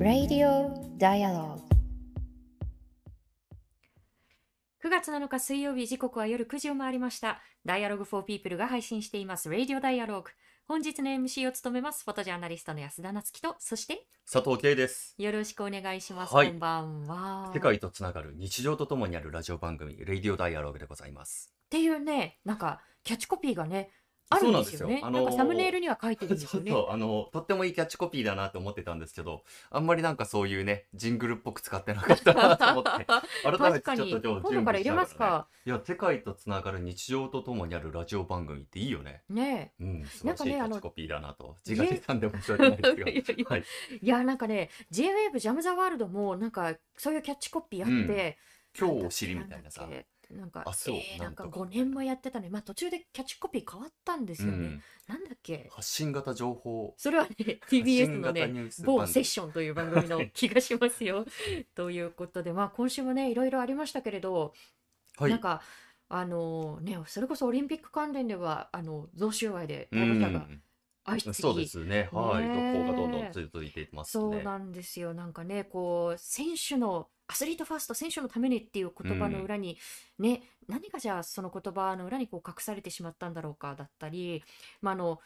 [0.00, 1.60] Radio Dialogue
[4.82, 7.40] 9月7日水曜日時刻は夜9時を回りました。
[7.64, 10.24] Dialogue for People が配信しています Radio Dialogue。
[10.66, 15.14] 本日の MC を務めますフォトジャーナリストの安田なつきと、そして佐藤圭です。
[15.18, 16.34] よろしくお願いします。
[16.34, 17.52] はいこんばんは。
[17.54, 21.54] 世界とつながる日常とともにあるラジオ番組、レイディオダイアログでございます。
[21.66, 23.90] っていうね、なんかキャッチコピーがね、
[24.34, 25.00] あるんですよね。
[25.00, 26.72] よあのーサムネイルには書いてるんですよね。
[26.88, 33.04] あの、とってもいいキャッチコピーだなと思ってたんですけど、あんまりなんかそういうね、ジングルっぽく使ってなかったなと思って、
[33.42, 34.04] 改め確かに。
[34.04, 35.48] てちょっと今日準備しら、ね、ますか。
[35.66, 39.22] いや、世界とつながる日常とともにあるラジオ番組っていいよね。
[39.28, 41.56] ねうん、素晴らしいキなんかねあのャッチコピーだなと。
[41.66, 43.42] 自画自賛で申し訳ないです いやいけど。
[43.42, 43.64] やはい。
[44.00, 48.38] いや、なんかね、J-Wave ジャムザワールドも、なんか、そういうキャッチコピーあって、
[48.78, 49.88] 今日を知りみたいなさ
[50.32, 52.48] なんか、あそうえーなんかなんとか5年もやってたね。
[52.48, 54.56] まあ途中でキャッチコピー変わったんですよね。
[54.56, 55.68] うん、なんだっけ？
[55.70, 57.30] 発信型情報それはね、
[57.60, 61.24] 発 TBS 信のね、某セッションという番組の気がしますよ。
[61.74, 64.54] ということで、まあ今週もね、いろいろありましたけれど、
[65.18, 65.62] はいなんか、
[66.08, 70.62] あのね、それこそオリンピック関連では、あの、贈収賄でう逮捕者がん
[71.04, 72.08] 相次ぎ、そうですね。
[72.12, 72.44] はい。
[72.46, 74.22] ねえがどんどん続いていますね。
[74.22, 75.14] そうなんですよ。
[75.14, 79.78] なんかね、こう、選手の、アスリートファースト、選手のためにっていう言葉の裏に、
[80.18, 84.44] ね、何がじゃあその言葉の裏にこう隠されてしまったんだろうかだったり、
[84.82, 85.18] まあ、あの、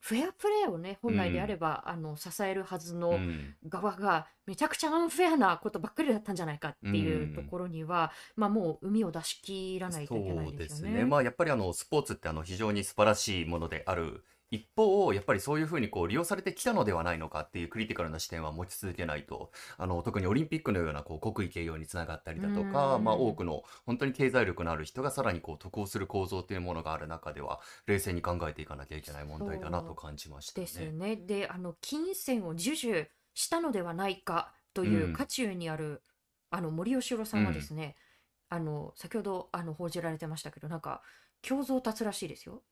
[0.00, 10.58] フェアプレーをね、本来であれば、あの、支えるはずうのん側が、めちゃくちゃアンフェアなことばっかりだったんじゃないかっていううんところには、まあもう海を出し切らないといけないそうでよね。
[10.58, 11.04] ですすね。
[11.04, 30.66] まあやっぱりあのスポーツってあの非常に素晴らしいものである一方、やっぱりそういうふうにこう利用されてきたのではないのかっていうクリティカルな視点は持ち続けないと、あの特にオリンピックのようなこう国威慶揚につながったりだとか、うんまあ多くの本当に経済力のある人がさらにこう得をする構造っていうものがある中では、冷静に考えていかなきゃいけない問題だなと感じましたね。
[30.66, 31.16] ですね。
[31.16, 36.02] で、あの、金銭を授受したのではないかといううん渦中にある、
[36.50, 37.96] あの、森喜朗さんはですね、
[38.50, 41.02] あの、先ほど、あの、報じられてましたけど、なんか、
[41.48, 42.62] 胸像を立つらしいですよ。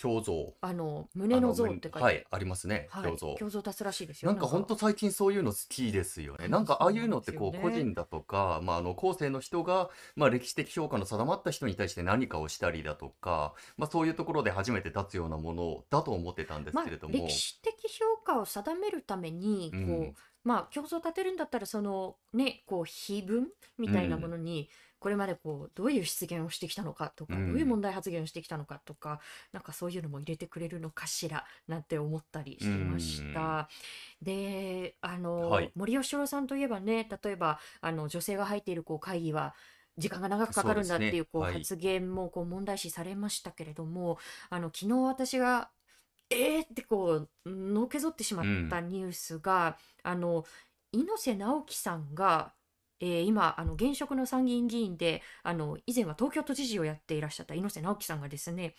[0.00, 0.54] 胸像。
[0.60, 1.98] あの、胸の像って書いて。
[1.98, 2.86] はい、ありますね。
[2.90, 3.36] はい胸像。
[3.40, 4.30] 胸像立つらしいですよ。
[4.30, 6.48] なんか本当最近そういうの好きですよね。
[6.48, 17.14] なんかああいうのってこう個人だとか、まああの後世の人が、まあ歴史的評価の定まった人に対して何かをしたりだとか、まあそういうところで初めて立つようなものだと思ってたんですまあけれども。
[17.14, 20.14] 歴史的評価を定めるために、こう、うん
[20.46, 24.70] まあ、競争を立てるんだったら、そのね、こう、碑文みたいなものに、
[25.06, 27.52] これまでこう、どういう失言をしてきたのかとか、うん。
[27.52, 29.20] どういう問題発言をしてきたのかとか、
[29.52, 33.68] なんかそういうのも入れてくれるのかしら、なんて思ったりしました。
[34.20, 35.70] で、あの、はい。
[35.76, 39.54] 森喜朗さんといえばね、例えば、あの、女性が入っているこう会議は、
[39.96, 44.18] 時間が長くかかるんだっていうこう発言もこう問題視されましたけれども、
[44.50, 45.70] あの昨日私が
[46.30, 50.44] えーってこうのけぞってしまったニュースが、あの
[50.92, 52.52] 猪瀬直樹さんが、
[53.00, 58.74] えー今あの現職の参議院議員であの以前は東京都知事をやっていらっしゃった猪瀬直樹さんがですね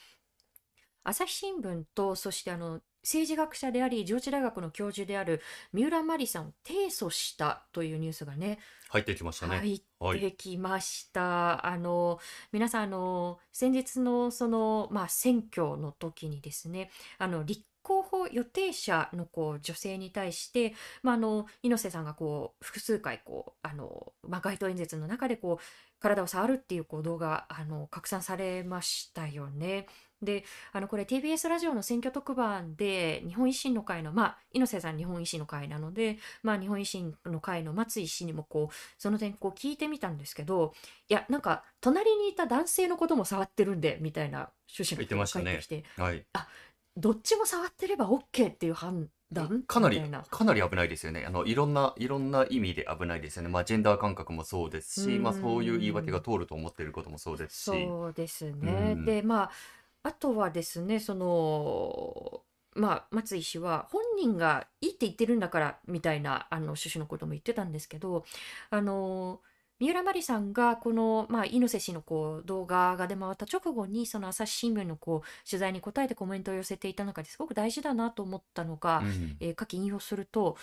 [1.04, 5.42] 朝日新聞とそしてあの政治学者であり上智大学の教授である
[5.72, 9.60] 三浦真理さんを提訴したというニュースがね入ってきましたね。
[9.62, 11.66] 入はいってきました。
[11.66, 12.20] あの
[12.52, 25.64] 皆さんあの先日のそのまあ選挙の時にですね、あの立候補予定者のこう女性に対して、まああの猪瀬さんがこう複数回こうあのまあ街頭演説の中でこう
[26.00, 29.88] 体を触るっていうこう動画あの拡散されましたよね。
[30.22, 40.74] で、あのこれ TBS ラジオの選挙特番で日本維新の会のまあ猪瀬さん日本維新の会なので、まあ日本維新の会の松井氏にもこうその点こう聞いてみたんですけど
[41.08, 46.26] いやなんか隣にいた男性のことも触ってるんでみたいな趣旨の言ってましたね返ってきて、はい。
[46.98, 49.64] どっちも触ってれば OK っていう判断？
[49.64, 51.26] かなりかなり危ないですよね。
[51.26, 53.50] あの、いろんな、いろんな意味で危ないですよね。
[53.50, 57.64] まあ、ジェンダー感覚もそうですし、うんまあ、そういう言い訳が通ると思っていることもそうですし。
[57.64, 59.52] そうですね、うんでまあ
[60.04, 62.42] あとはですねその
[62.76, 68.24] まあ松井氏は本人がいいって言ってるんだからみたいなあの趣旨のことも言ってたんですけど
[68.70, 69.42] あの
[69.80, 79.38] 三浦真理さんがこの、まあ、猪瀬氏のこう動画が出回った直後にその朝日新聞のこう取材に答えてコメントを寄せていた中ですごく大事だなと思ったのが、うん。
[79.40, 80.58] えー下記引用すると、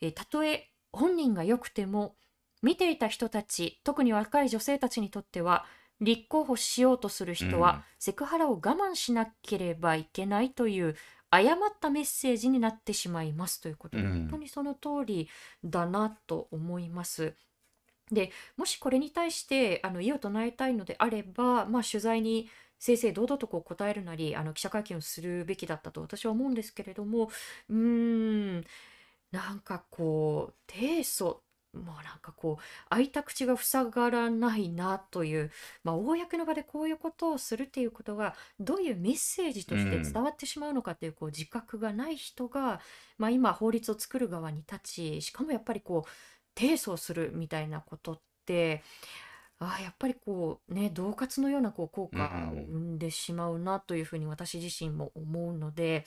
[0.00, 2.14] えーたとえ本人が良くても
[2.62, 5.64] 見ていた人たち特に若い女性たちにとっては
[6.00, 7.82] 立候補しようとする人は、うん。
[7.98, 10.96] セクハラを我慢しなければいけないという
[11.30, 14.12] 誤ったメッセージになってしまいますということで、うん。
[14.12, 15.28] 本当にその通り
[15.64, 17.34] だなと思います。
[18.12, 22.48] でもしこれに対してあの異を唱えたいのであれば、まあ、取材に
[22.78, 27.30] 正々堂々とこう答えるなりあの記者会見をするべきだったと私は思うんですけれども
[27.70, 28.64] うーん
[29.30, 31.38] なんかこう提訴
[31.74, 35.50] もうなんかこう開いた口が塞がらないなという、
[35.84, 42.80] まあ、公の場でこういうことをするっていうことがどういうメッセージとして伝わってしまうのかっていうこう自覚がない人が、
[43.16, 46.10] まあ、今法律を作る側に立ちしかもやっぱりこう
[46.54, 48.82] 提訴するみたいなことって
[49.62, 56.04] ああやっぱりこうね恫喝のようなこう効果を生んでしまうなというふうに私自身も思うので、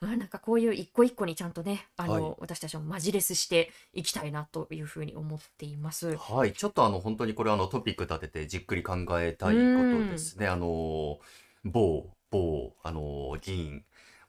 [0.00, 6.16] うん、なんかこういう一個一個にちゃんとねあの、はい、私たちもマジレスしていきたいなというふうに思っています。
[6.16, 10.48] はいちょっとあの本当にこれあのトピック立ててじっくり考えたいことですね。
[10.48, 11.20] あの
[11.64, 13.84] 某某あの議員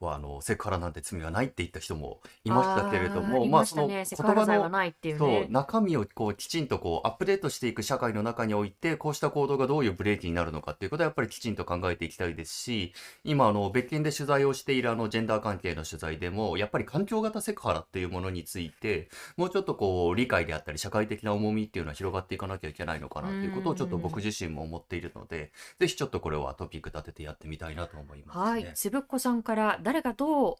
[0.06, 4.70] はあのセクハラなんて罪はないって言った人もいましたけれども、まあその言葉の
[5.18, 12.94] そう中身をこうきちんとこうアップデートしていく社会の中においてこうした行動がどういうブレーキになるのかっていうことはやっぱりきちんと考えていきたいですし
[13.24, 28.72] 今あの別件で取材をしているあのジェンダー関係の取材でもやっぱり環境型セクハラっていうものについてもうちょっとこう理解であったり社会的な重みっていうのは広がっていかなきゃいけないのかなっていうことをちょっと僕自身も思っているのでぜひちょっとこれはトピック立ててやってみたいなと思います、ね、はい。
[28.76, 30.56] つぶっこさんから誰がどう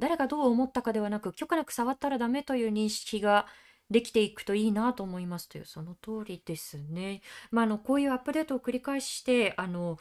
[0.00, 3.46] 誰がどう思ったかではなく許可なく触ったらダメという認識が
[3.90, 7.20] できていくといいなと思いますというその通りですね。
[7.52, 9.98] まあ、あのこういうアップデートを繰り返してあの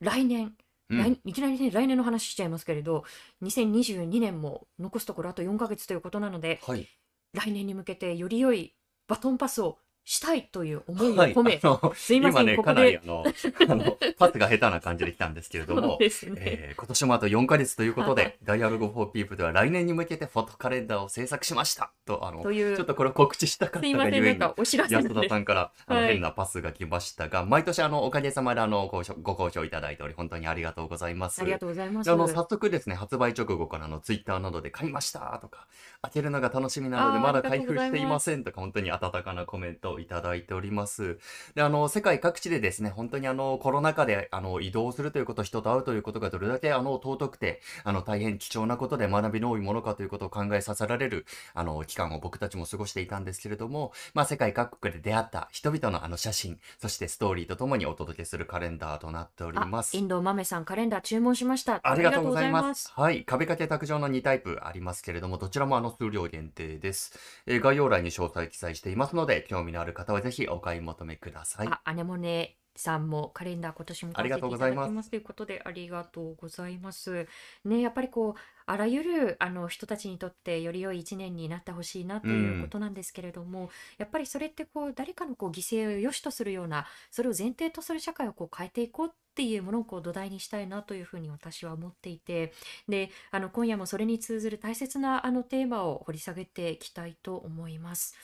[0.00, 0.54] 来年
[0.90, 3.04] うん、いきなりね来年の話しちゃいますけれど
[3.42, 6.88] 2022年も残すところあと4ヶ月ということなので、はい、
[7.32, 8.74] 来年に向けてより良い
[9.06, 9.78] バトンパスを
[10.10, 13.00] したいという思いを込め、はい、すいません、ね、ここで。
[13.00, 13.24] あの
[13.68, 15.96] あのパスが下手な感じで来たんですけれども、ね。
[16.00, 21.92] えー、今年もあと4か月ということで、ダイアログフォーピープでは来年に向けてフォトカレンダーを制作しました。
[22.06, 24.76] と、あの、ちょっとこれを告知したかったがゆえに、安
[25.14, 31.40] 田さんからあの、はい、変なパスが来ましたが、毎年あの、おかげさまであのご、ご好評いただいており、本当にありがとうございます。
[31.40, 32.10] ありがとうございます。
[32.10, 35.68] あの、早速ですね、発売直後からのツイッターなどで買いましたとか、
[36.02, 41.18] 開けるのが楽しみなのでまだ開封していませんとか、本当に温かなコメントをいただいております。
[41.54, 59.96] で、あの、世界各地でですね、本当にあの、コロナ禍で、あの、移動するということ、人と会うということがどれだけ、あの、尊くて、あの、大変貴重なことで学びの多いものかということを考えさせられる、あの、期間を僕たちも過ごしていたんですけれども、まあ、世界各国で出会った人々のあの写真、そしてストーリーとともにお届けするカレンダーとなっております。
[59.96, 61.80] インド豆さん、カレンダー注文しました。
[61.82, 62.90] ありがとうございます。
[62.92, 63.24] はい。
[63.24, 67.18] 壁掛け卓上の2タイプありますけれども、どちらもあの、数量限定です。
[67.46, 71.68] えー、概要欄に詳細記載していますので、興味のある方はぜひお買い求めください。
[71.68, 77.26] あ、アネモネさんもカレンダー今年もありがとうございますということでありがとうございます。
[77.64, 83.68] ね、やっぱりこうあらゆるあの人たちにとってより良い一年になってほしいなということなんですけれども、うん、
[83.98, 92.52] やっぱりそれってこう誰かのこう犠牲を良しとするようなそれを前提とする社会をこう変えていこうってていうものをこう土台にしたいなというふうに私は思っていて
[92.90, 98.14] であの今夜もそれに通ずる大切なあのテーマを掘り下げていきたいと思います。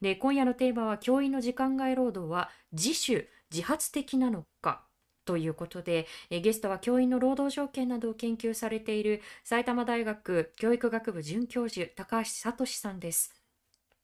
[0.00, 4.84] で今夜のテーマは教員の時間外労働は自主自発的なのか
[5.24, 13.34] ということで、えゲストは教員の労働条件などを研究されている埼玉大学教育学部准教授高橋聡さんです。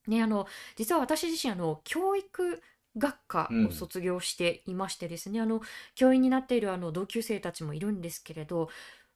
[0.09, 0.47] ね、あの
[0.77, 2.61] 実は私自身あの教育
[2.97, 5.61] 学科を卒業していましてですね、うん、あの
[5.95, 8.69] 教員になっているあの同級生たちもいるんですけれど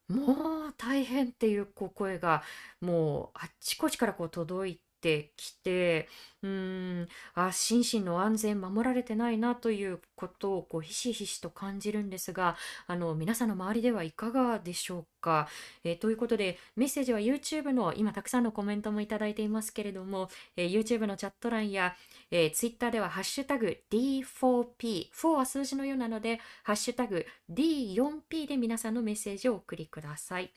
[0.07, 2.43] もう大変っていうこう声が
[2.81, 6.07] もうあっちこちからこう届いてきて
[6.43, 12.55] うんあ心身の安全守られてないなということをこうひしひしと感じるんですが
[12.87, 15.47] あの皆さんの周りではいかがでしょうか、
[15.83, 21.95] えー、ということでメッセージは YouTube の今たくさんのコメントもいただいていますけれども、えー、YouTube のチャット欄や、
[22.31, 30.51] えー、Twitter ではハッシュタグ D4P 4は数字のようなのでハッシュタグ D4P で皆さんのメッセージをお送りください。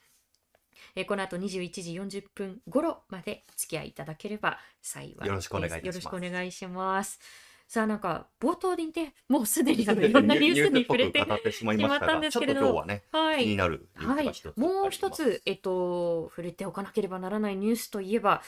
[0.94, 1.70] えこの後21
[2.08, 5.86] 時40分頃までお付き合いいただければ幸いよろしくお願いします。
[5.86, 7.20] よろしくお願いします。
[7.66, 18.42] さあなんか冒頭にねもうすでにあの いろんなニュースに触れてしまったんですけれど、はね、はい、気になるはい、もう一つえっと触れておかなければならないニュースといえば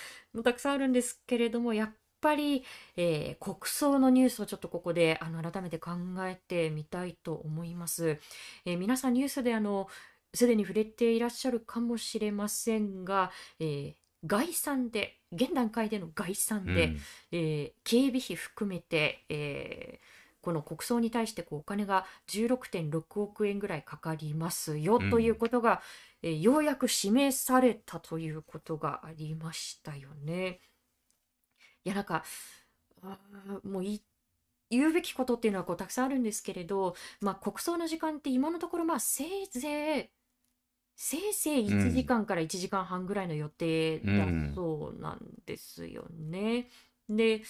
[0.44, 1.90] たくさんあるんですけれどもやっ
[2.20, 2.64] ぱり、
[2.96, 8.18] えー、国葬のニュースをちょっとここであの改めて考えてみたいと思います。
[8.64, 9.88] えー、皆さんニュースであの
[10.36, 13.94] すでに触れていらっしゃるかもしれませんが、えー、
[14.26, 17.00] 概算で現段階での概算で、うん、
[17.32, 20.16] えー、警備費含めて、えー
[20.46, 25.82] この国葬に対してこうお金が16.6億円ぐらいかかりますよということが、
[26.22, 30.60] うん、えー、ようやく示されたということがありましたよね。
[31.84, 32.22] いやなんか
[33.64, 33.82] もう
[34.70, 40.15] 言うべきことっていうのはこうたくさんあるんですけれど、まあ、国葬の時間って今のところまあせいぜい
[40.96, 46.68] せいぜい1時間から1時間半ぐらいの予定だそうなんですよね。
[47.08, 47.42] で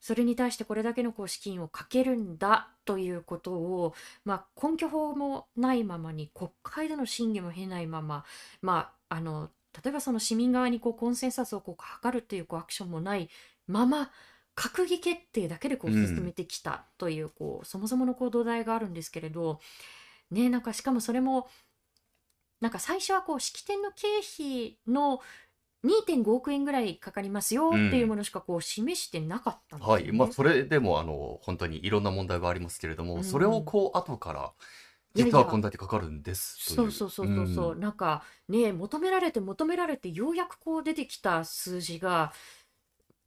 [0.00, 8.24] それに対してこれだけのこう資金をかけるんだということを、まあ、根拠法もないままに国会での審議も経ないまま、
[8.60, 9.48] まあ、あの
[9.82, 13.30] 例えばその市民側にこうコンセンサスをこう図るっていうこうアクションもない
[13.66, 14.10] まま
[14.54, 19.58] 閣議決定だけでこう進めてきたという,、こうそもそものこう土台があるんですけれど、
[20.30, 21.48] ね、なんかしかもそれも
[22.60, 25.20] なんか最初はこう式典の経費の
[25.82, 30.04] 2.5億円ぐらいかかりますよっていうものしかこう示してなかったんですはい。
[30.04, 30.12] よね。
[30.12, 33.62] まあ、それでも、あの、本当にいろんな問題がありますけれども、うそれをん。
[33.62, 34.54] こう、後から、
[35.14, 37.00] 実はこんや、だけかかるんですとそういう。
[37.00, 37.76] そうそううそうそう、ん。
[37.76, 42.32] なんかね、求められて求められてようやくこう出てきた数字が、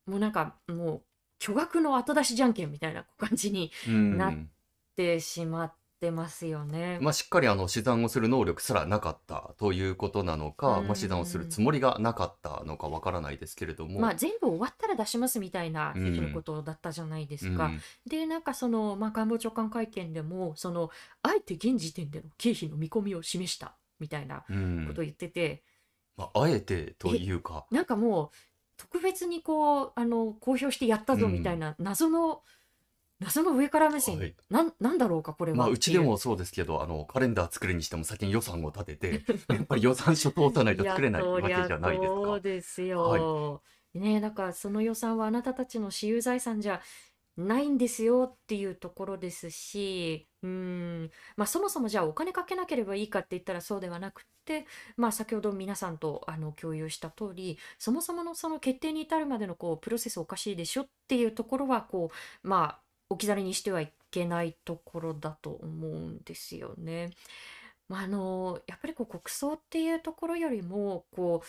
[0.05, 1.03] もうなんかもう
[1.39, 4.51] 巨額の後出しじゃんけんみたいな感じにうなっん。
[4.96, 5.77] てしまって
[6.12, 7.00] ますよね。
[7.00, 11.48] まあ、しっかりあの、試算をする能力すらなかったということなのうか、まあ、試算をするん。
[11.48, 16.00] つもりがなかったのかわからないですけれどまも、あ全部終わったら出しますみたいな。
[16.32, 17.74] ことだったじゃないですか。
[17.74, 17.84] うん。
[18.06, 20.92] で、なんかその、まあ、官房長官会見でも、その、
[21.24, 25.04] あえて現時点での経費の見込みを示したみたいなうことをん。
[25.04, 25.63] 言ってて、
[26.18, 28.38] まあ、あえてとえ、いうか、なんかもう、
[28.77, 31.60] 特別にこう、あの、公表してやったうぞみたいん。
[31.60, 32.44] な謎の、
[33.19, 34.36] 謎の上から目は線、い。
[34.50, 35.75] なん、なんだろうか、これまあ、はっていう。
[35.75, 42.39] うちでもそうですけど、あの、カレンダー作るにしても先に予算を立てて、 やっぱり予算書通さないと作れないわけじゃないですそか。
[42.39, 43.27] うですはい。
[43.27, 43.63] よ。
[43.93, 46.81] ねえ、だからその予算はあなたたちの私有財産じゃ
[47.38, 50.50] ないんですよっていうところですし、うー
[51.05, 62.12] ん、まあそもそもじゃあお金かけなければいいかって言ったらそうではなくて、まあ先ほど皆さんとあの共有した通り、そもそものその決定に至るまでのこうプロセスおかしいでしょっていうところはこ
[62.43, 67.11] う、まあ置き去りにしてはいけないところだと思うんですよね。
[67.89, 71.47] まあ、あのやっぱりこう国葬っていうところよりもこう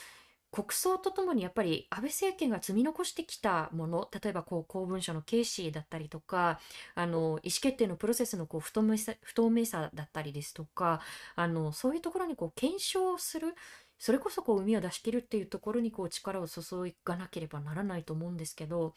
[0.50, 6.58] 国葬とともにやっぱり安倍政権が積み残してきたもの例えばこう公文書の軽視だったりとか
[6.94, 11.00] あの意思決定のプロセスのこう不透明さ不透明さだったりですとか
[11.36, 13.54] あのそういうところにこう検証する
[13.98, 16.62] それこそこう海を出し切るっていうところにこう力を注
[17.04, 18.94] がなければならないと思うんですけど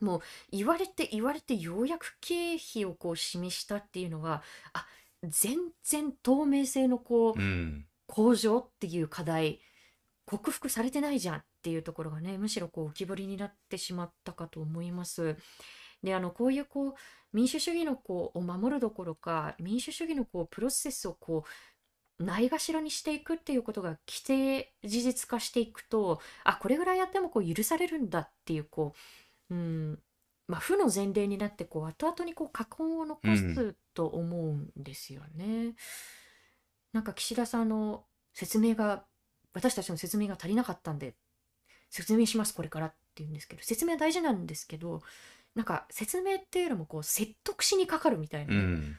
[0.00, 4.86] もう言われて言われてようやく経費をこう示したっていうのがあ
[5.24, 7.84] 全然透明性のこううん。
[8.08, 9.60] 向上っていう課題
[10.26, 15.36] 克服されてないじゃんっていうところがねむしろこう浮き彫りになってしまったかと思います。
[16.02, 16.94] であのこういうこう
[17.32, 21.44] 民主主義のこうを守るどころか民主主義のこうプロセスをこ
[22.18, 28.98] うないがしろにしていくっていうことが規定事実化していくとあこれぐらいやってもこう許されるんだっていうこう、
[29.50, 29.98] うん
[30.46, 33.36] まあ、負の前例になってこう後々にこう禍根を残。
[33.36, 35.74] すと思うんですよね。
[36.92, 39.04] なんか岸田さんの説明が
[39.52, 41.16] 私たちの説明が足りなかったんで
[41.90, 45.02] 説明しますこれからって言うんですけど説明は大事なんですけど
[45.56, 48.54] なんか説明っていうよりもこう説得しにかかるみたいな。
[48.54, 48.96] うん。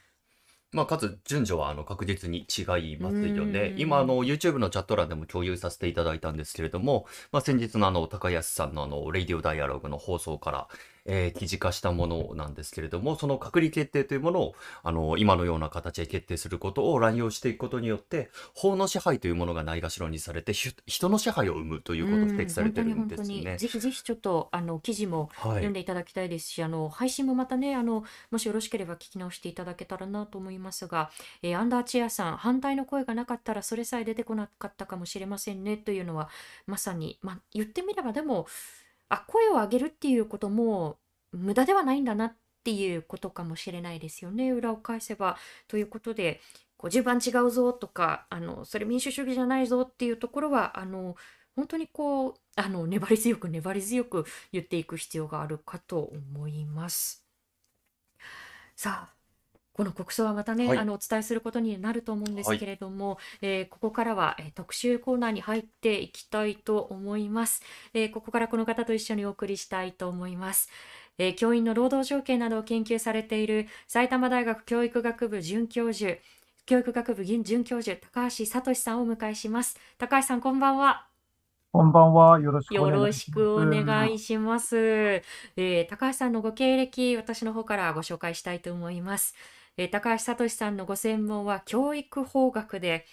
[0.72, 2.62] まあ、かつ、順序は、あの、確実に違
[2.92, 3.74] いうますよね。
[3.76, 10.68] ー今、あんの、YouTube のチャット欄でも共有させていただいたんですけれども、まあ、先日のあの、高安さんのあの、レイディオダイアログの放送から、
[11.06, 23.58] えー記事化したものなんですけれども、その閣議決定というものを、あの、今のような形で決定することを乱用していくことによって、法の支配というものがないがしろにされて、ひ人の支配を生むということを指摘されてるんですね。
[23.58, 25.52] ぜひぜひちょっとあの記事もはい。
[25.54, 36.30] 読んでいただきたいですし、あの配信もまたね、あのもしよろしければ聞き直していただけたらなと思いますが、えーアンダーチェアさん、反対の声がなかったらそれさえ出てこなかったかもしれませんねというのは、
[36.68, 38.48] まさに、まあ、言ってみればでも、
[39.10, 41.00] あ、声を上げるっていうことも
[41.32, 45.38] 無駄ではないんだなっていうことかもしれないですよね、裏を返せば。
[45.68, 46.42] ということで、
[46.78, 51.16] こう順番違うぞとか、あのそれ民主主義じゃないぞっていうところは、あの
[51.56, 57.26] 本当にこうあの粘り強く粘り強く言っていく必要があるかと思います。
[58.76, 59.19] さあ
[59.74, 60.80] この国葬はまたね、はい。
[60.80, 62.60] あのお伝えすることになると思うんですはい。
[62.60, 67.62] けれども、えーここからは、えー特集コーナーに入っていきたいと思います。
[67.94, 70.70] えーここからこの方と一緒にお送りしたいと思います。
[71.18, 76.18] えー教員の労働条件などを研究されている埼玉大学教育学部准教授、
[76.66, 79.78] 教育学部准教授、高橋聡さんをお迎えします。
[79.98, 81.08] 高橋さん、こんばんは。
[81.72, 82.40] こんばんは。
[82.40, 84.14] よろしくおよろ願いしましくお願す。
[84.14, 84.78] いします。
[84.78, 89.36] えー高橋さんのご経歴、私の方からご紹介したいと思います。
[89.80, 93.06] えー高橋聡さんのご専門は教育法学で、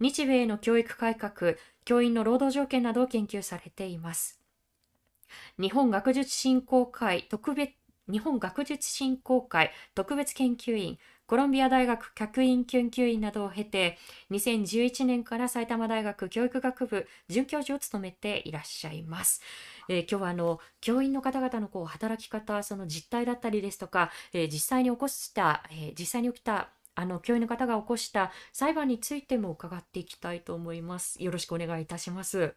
[0.00, 4.40] 日米の教育改革、教員の労働条件などを研究されています。
[5.60, 7.72] 日本学術振興会特別
[8.10, 13.98] 日本学術振興会特別研究員コロンビア大学客員研究員などを経て
[14.30, 19.40] 2011年から埼玉大学教育学部准教授を務めていらっしゃいます。
[19.88, 31.22] えー今日はあの教員の方々のこう働き方その実態だったりですとか、えー実際に起こした、えー実際に起きたあの教員の方が起こした裁判についても伺っていきたいと思います。
[31.22, 32.54] よろしくお願いいたします。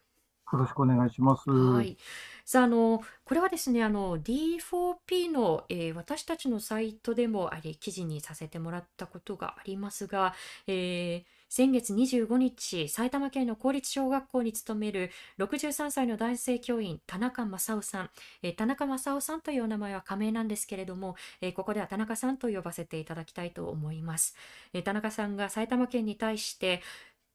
[0.52, 1.48] よろしくお願いします。
[1.50, 1.96] はい。
[2.44, 10.34] さあ、あの、これはですね、あの、D4P の、えー私たちのサイトでもあれ、記事にさせてもらったことがありますが、
[10.66, 18.10] えー先月25日、埼玉県の公立小学校に勤める63歳の男性教員、田中正夫さん。
[18.42, 24.36] え田中正夫さんというお名前は仮名なんですけれども、えここでは田中さんと呼ばせていただきたいと思います。
[24.74, 26.82] え田中さんが埼玉県に対して、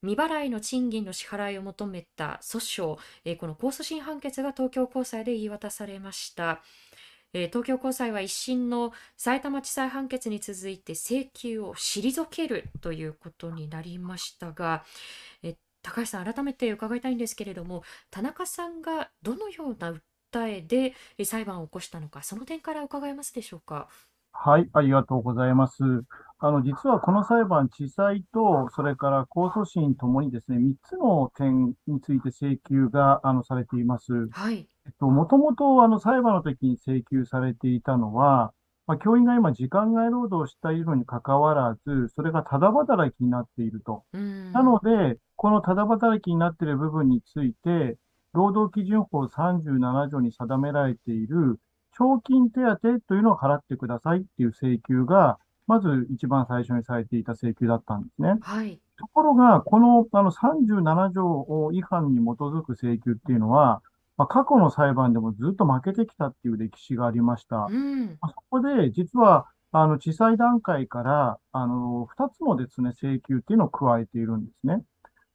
[0.04, 6.60] 未払いの賃金の支払いを求めた訴訟、えーこの控訴審判決が東京高裁で言い渡されました。
[7.32, 14.84] えー東京高裁は一審の埼玉地裁判決に続いて請求を退けるということになりましたが、
[15.42, 23.88] えー高橋さん、改めて伺いたいんですけれども、田中さんがどのような訴えでえ裁判を起こしたのか、その点から伺えますでしょうか？
[24.32, 25.82] はい、ありがとうございます。
[26.38, 34.28] あの、実はこの裁判、地裁と、それから控訴審ともにですね、3つの点について請求が、あの、されています。
[34.30, 34.68] はい。
[34.86, 38.52] えっと、もともと、あの、裁判の時に請求されていたのは、
[38.86, 44.04] まあ、教員が今、時間外労働をしているのに関わらず、それがただ働きになっていると。
[44.12, 44.52] うん。
[44.52, 47.96] なので、このただ働きになっている部分について、
[48.34, 51.60] 労働基準法37条に定められている
[51.96, 58.36] 賞金手当というのを払ってくださいっていう請求が、まず一番最初にされていた請求だったんですね。
[58.42, 58.78] はい。
[58.98, 63.82] ところが、このあの37条違反に基づく請求っていうのは、
[64.16, 67.66] まあ、過去の裁判でもずっと負けてきたっていう歴史がありました。
[67.68, 68.06] うん。
[68.20, 74.84] まあそこで、実は、あの、地裁段階から、あの、二つのですね、請求っていうのを加えているんですね。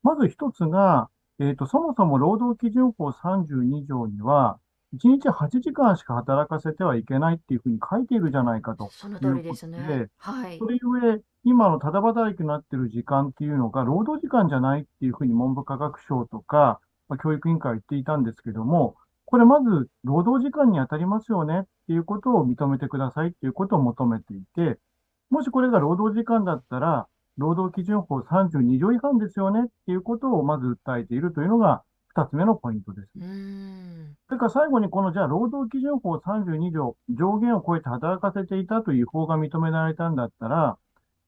[0.01, 4.59] まず一つが、えっと、そもそも労働基準法32条には、
[4.95, 8.89] 1日8時間しか働かせてはいけないっていうふうに書いているじゃないかと。
[8.91, 10.09] その通りですねで。
[10.17, 10.65] はいそ。
[10.65, 24.79] れゆえ、今のただ働きになっている時間っていうのが、労働時間じゃないっていうふうに文部科学省とか、まあ教育委員会は言っていたんですけども、これまず労働時間に当たりますよねっていうことを認めてくださいっていうことを求めていて、
[25.29, 33.09] もしこれが労働時間だったら、労働基準法32条違反ですよねっていうことをまず訴えているというのが二つ目のポイントです。
[33.19, 34.15] うん。
[34.27, 40.77] それから最後にこのじゃあ労働基準法32条上限を超えて働かせていたという違法が認められたんだったら、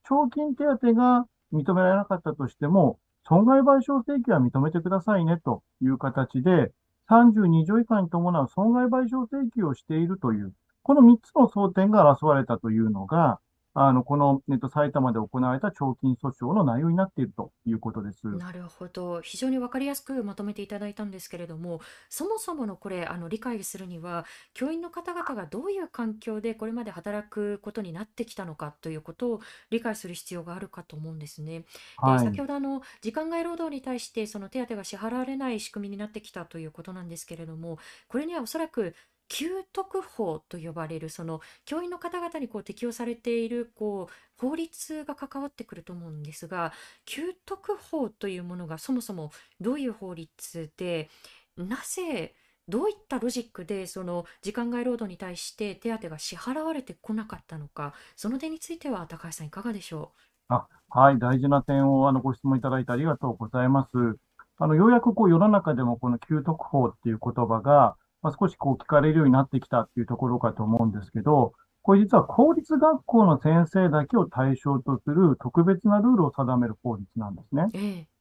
[0.08, 6.72] 賞金手当が認められなかったとしても、損害賠償請求は認めてくださいねという形で、
[7.08, 13.38] 32条以下に伴う損害賠償請求をしているという、この3つの争点が争われたというのが、
[13.74, 18.26] あの、この、えっと、埼玉で行われた懲金訴訟の内容になっているということです。
[18.26, 19.20] なるほど。
[19.22, 21.80] 非常に分かりやすくまとめていただいたんですけれども、
[22.10, 31.64] そもそものこれ、あの理解するには、教員の方々がどういう環境でこれまで働くことになってきたのかということを理解する必要があるかと思うんですね。
[32.04, 32.18] で、はい。
[32.18, 38.94] 先ほどあの時間外労働に対してその手当が支払われない仕組みになってきたということなんですけれども、これにはおそらく
[39.28, 46.72] 給特法と呼ばれるその教員の方々にこう適用されているこう法律が関わってくると思うんですが、
[47.06, 49.30] 給特法というものがそもそも
[49.60, 51.08] どういう法律で、
[51.56, 52.34] なぜ
[52.68, 60.12] どういったロジックでその時間外労働に対して手当が支払われてこなかったのか、その点については高橋さんいかがでしょ
[60.50, 60.54] う？
[60.54, 64.18] あはい、大事な点をあのご質問いただいてありがとうございます。
[64.58, 77.66] あの、ようやくこう世の中でもこの給特法っていう言葉が、まあ、少しこう聞かれるようになってきたっていうところかと思うんですけど、これ実は公立学校の先生だけを対象とする特別なルールを定める法律なんですね。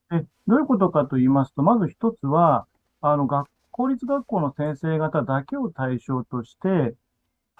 [0.09, 2.65] で、どういうことかと言いますと、まず一つは、
[3.01, 6.95] あの、学、公立学校の先生方だけを対象として、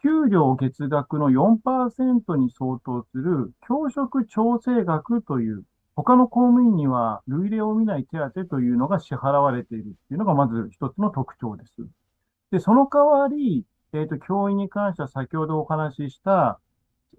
[0.01, 5.63] 給料月額の4%に相当する教職調整額という、
[5.95, 11.73] 他の公務員には類例を見ない手当というのが支払われているっていうのがまず一つの特徴です。
[12.51, 16.59] で、その代わり、えっと、教員に関しては先ほどお話しした、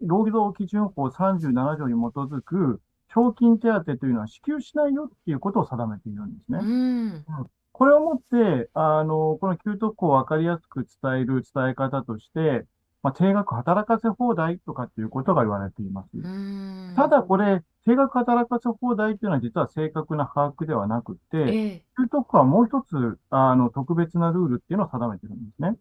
[0.00, 6.56] 労働基準法37条に基づく賞金手当というのは支給しないよっていうことを定めているんですえ。
[6.56, 6.62] うね。
[6.62, 7.24] ん。
[7.72, 12.66] これをもって、あの、この給特法を分かりやすく伝える伝え方として、
[13.02, 16.08] まあ、定額働かせ放題とかっていうことが言われています。
[16.14, 16.94] うん。
[16.94, 21.82] ただこれ、定額働かせ放題っていうのは実は正確な把握ではなくて、ええ。
[22.12, 25.76] 給特法はもう一つ、あの、特別なルールっていうのを定めてるんですね。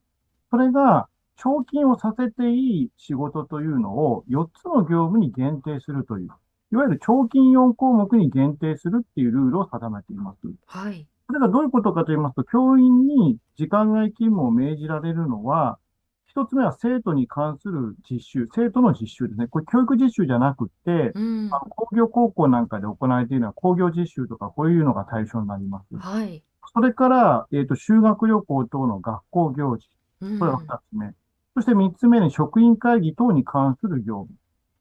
[0.49, 6.29] それが、貯金をさせていい仕事というのを4つの業務に限定するという、
[6.71, 10.39] いわゆる貯金4項目に限定するっていうルールを定めています。
[10.67, 11.07] はい。
[11.27, 15.79] これがどういうことかと言いますと、教員に時間外勤務を命じられるのは、
[16.31, 19.47] 一つ目は生徒に関する実習、生徒の実習ですね。
[19.47, 21.49] これ教育実習じゃなくて、うん。
[21.51, 25.97] あの工業高校なんかで行われているのは工業実習とかこういうのが対象になります。
[25.97, 26.41] はい。
[26.73, 29.89] それから、えっ、と、修学旅行等の学校行事。
[30.21, 31.13] うんこれが二つ目。
[31.55, 34.29] そして三つ目に職員会議等に関する業務。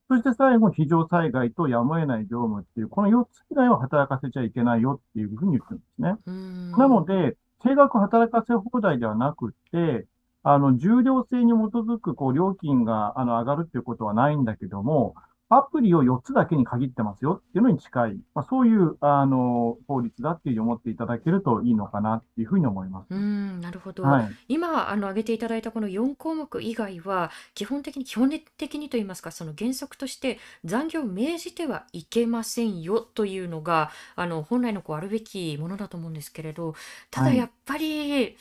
[0.09, 6.15] そして最後、非常災害とやむを得ない業務っていう、この四つ以外は働かせちゃいけないよっていうふうに言ってるんですね。
[6.27, 10.07] うんなので、定額働かせ放題ではなくって、
[10.43, 15.15] あの、重量制に基づく、こう、料金が、あの、上がるっていうことはないんだけども、
[15.53, 23.07] アプリを4つだけに限ってますよっていうのに近い、まあ、そういう、あの、法律だっていうふうに思っていただけるといいのかなっていうふうに思います。
[23.11, 24.05] うん、なるほど。
[24.05, 24.31] はい。
[24.47, 36.75] 今あの挙げていただいたこの4項目以外は基本的に基本的にといいますかその原則として残業を命じてはいけませんよというのがあの本来のこうあるべきものだと思うんですけれど
[37.11, 38.37] ただはいやっぱり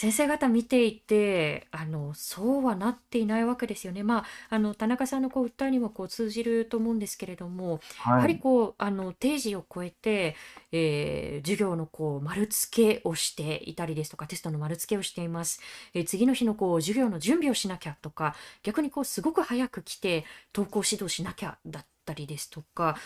[0.00, 4.02] 先生方見ていてあのそうはなっていないわけですよね。
[4.04, 8.28] まああの田中さんのこう訴えにもこう通じると思うんですけれどもやははい。
[8.28, 10.36] りこうあの定時を超えて、
[10.72, 15.60] えー授業のこう丸付けをしていたりですとかテストの丸付けをしています、
[15.94, 22.96] えー次の日のこう授業の準備をしなきゃとか逆にこうすごく早く来て登校指導しなきゃだったりですとか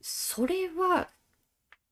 [0.00, 1.08] それは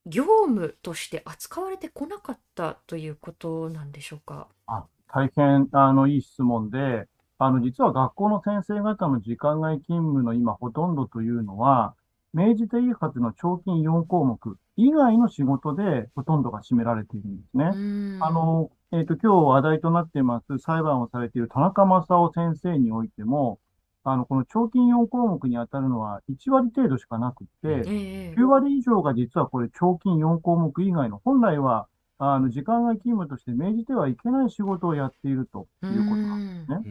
[0.06, 4.48] 業務として扱われてこなかったということなんでしょうか？
[4.66, 11.94] あ、大変、あの、いい質問で、あの、実は学校の先生方の時間外勤務の今ほとんどというのは、
[12.32, 17.70] 命じていいはずの貯金4項目以外の仕事でほとんどが占められているんですね。
[17.74, 17.78] う
[18.18, 23.58] んあの、えっと、今日話題となっています裁判をされている田中正夫先生においても、
[24.04, 31.86] あの、この貯金4項目に当たるのは1割程度しかなくって、ええ9割以上が実はこれ貯金4項目以外の本来は、
[32.18, 36.82] あの、時間外勤務として命じてはいけない仕事をやっているとういうことなんですね。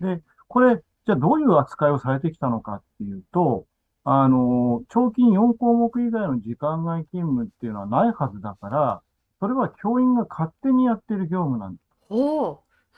[0.00, 0.16] うん。
[0.18, 3.66] で、これ、じゃあどういう扱いをされてきたのかっていうと、
[4.04, 9.02] あの、貯金4項目以外の時間外勤務っていうのはないはずだから、
[9.40, 11.84] それは教員が勝手にやってる業務なんです。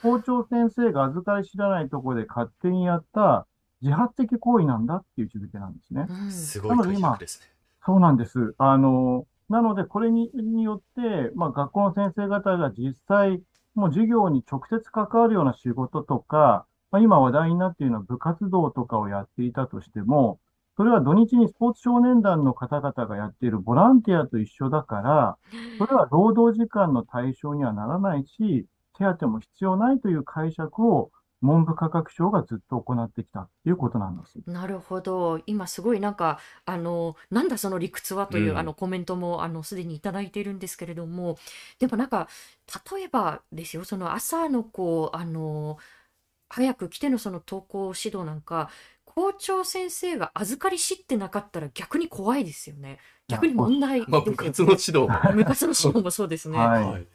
[0.03, 3.47] 校長先生が預かり知らないところで勝手にやった
[3.87, 6.07] 自発的行為なんだっていう位置づけなんですね。
[6.09, 7.47] うんすごい解釈ですね。
[7.85, 8.55] そうなんです。
[8.59, 13.41] あの、なので、これにによって、まあ、学校の先生方が実際、
[13.77, 20.41] もう授業に直接関わるような仕事とか、まあ、今話題になっているような部活動とかをやっていたとしても、
[20.77, 25.37] それは土日にスポーツ少年団の方々がやっているボランティアと一緒だから、
[25.79, 28.67] それは労働時間の対象にはならないし、
[28.99, 31.11] 手当も必要ないという解釈を
[31.43, 34.39] 文部科学省がずっと行ってきたということなんです。
[34.47, 35.41] なるほど。
[35.47, 41.37] 今すごいなんか、あの、なんだその理屈はという、うんあのコメントも、あの、すでにいただいているんですけれども、
[41.79, 42.29] でもなんか、
[42.93, 45.79] 例えばですよ、その朝のこう、あの、
[46.49, 48.71] 早く来てのその登校指導なんか、
[49.05, 52.99] 校長先生が預かり知ってなかったら逆に怖いですよね。
[53.29, 55.09] 逆に問題まあ、ですよ部活の指導も。
[55.35, 56.59] 部活の指導もそうですね。
[56.59, 57.07] はいはい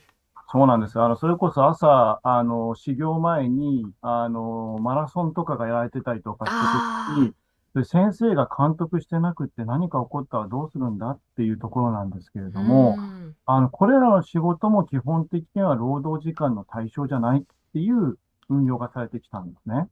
[0.52, 1.00] そうなんです。
[1.00, 7.34] あの、それこそ朝、あの、始業前に、あの、マラソンとかがやられてたりとかした時に、
[7.74, 18.18] で先生が監督してなくって何か起こったらどうするんだっていうところなんですけれども、うんあの、これらの仕事も基本的には労働時間の対象じゃないっていう
[18.50, 19.88] 運用がされてきたんですね。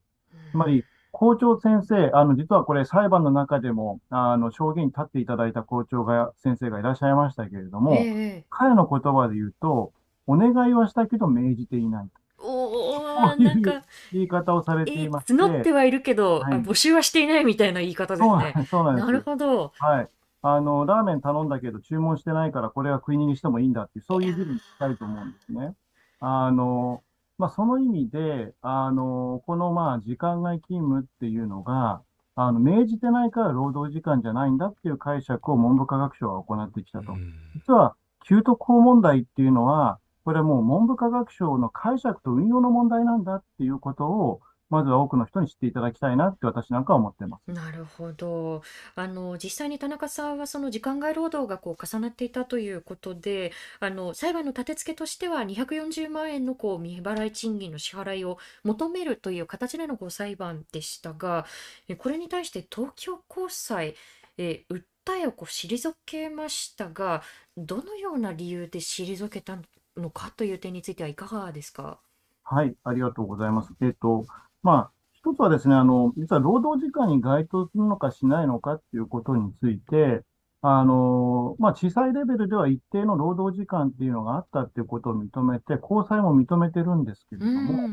[0.51, 9.93] つまり、校長先生、あの、実はこれ裁判の中でも、あの、証言に立っていただいた校長が、先生がいらっしゃいましたけれども、ええ彼の言葉で言うと、
[10.29, 18.65] お願いはしたけど命じていないおそういうーなんか、言い方をされてえいまして、募ってはいるけど、はいあ募集はしていないみたいな言い方ですね。
[18.69, 19.07] そうなんです。
[19.07, 19.73] なるほど。
[19.77, 20.09] はい。
[20.41, 25.73] あの、ラーメン頼んだけど注文してないからこれは食い逃げしてもいいんだっていう、そういうふうにしたいと思うんですね。
[26.21, 27.01] あの、
[27.37, 32.01] まあ、その意味で、あの、このまあ、時間外勤務っていうのが、
[32.35, 37.13] あの、命じてないから労働時間じゃないんだっていう解釈を文部科学省は行ってきたと。
[37.13, 47.51] うん実は、給特法問題っていうのは、これはもう文部科学省の解釈と運用の問題なんだっていうことを、まずは多くの人に知っていただきたいなって私なんかは思ってます。
[47.51, 48.61] なるほど。
[48.93, 61.47] あの、実際に田中さんはその時間外労働がこう重なっていたということで、あの、裁判の立て付けとしては240万円のこう未払い賃金の支払いを求めるという形でのこう裁判でしたが、
[61.87, 63.95] えこれに対して東京高裁、
[64.37, 67.23] え訴えをこう退けましたが、
[67.57, 69.57] どのような理由で退けた
[69.99, 71.99] のかという点についてはいかがですか？
[72.43, 73.73] はい、ありがとうございます。
[73.81, 74.25] えっと、
[74.63, 80.23] まあ、一つはですね、あの、実は労働時間に該当するのかしないのかっていうことについて、
[80.61, 87.89] あの、まあ、小さいレベルでは一定の労働時間っていうのがあったっていうことを認めて、高裁も認めてるんですけれども、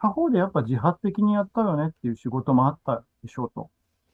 [0.00, 3.70] 他方でやっぱ自発的にやったよねっていう仕事もあったでしょうと。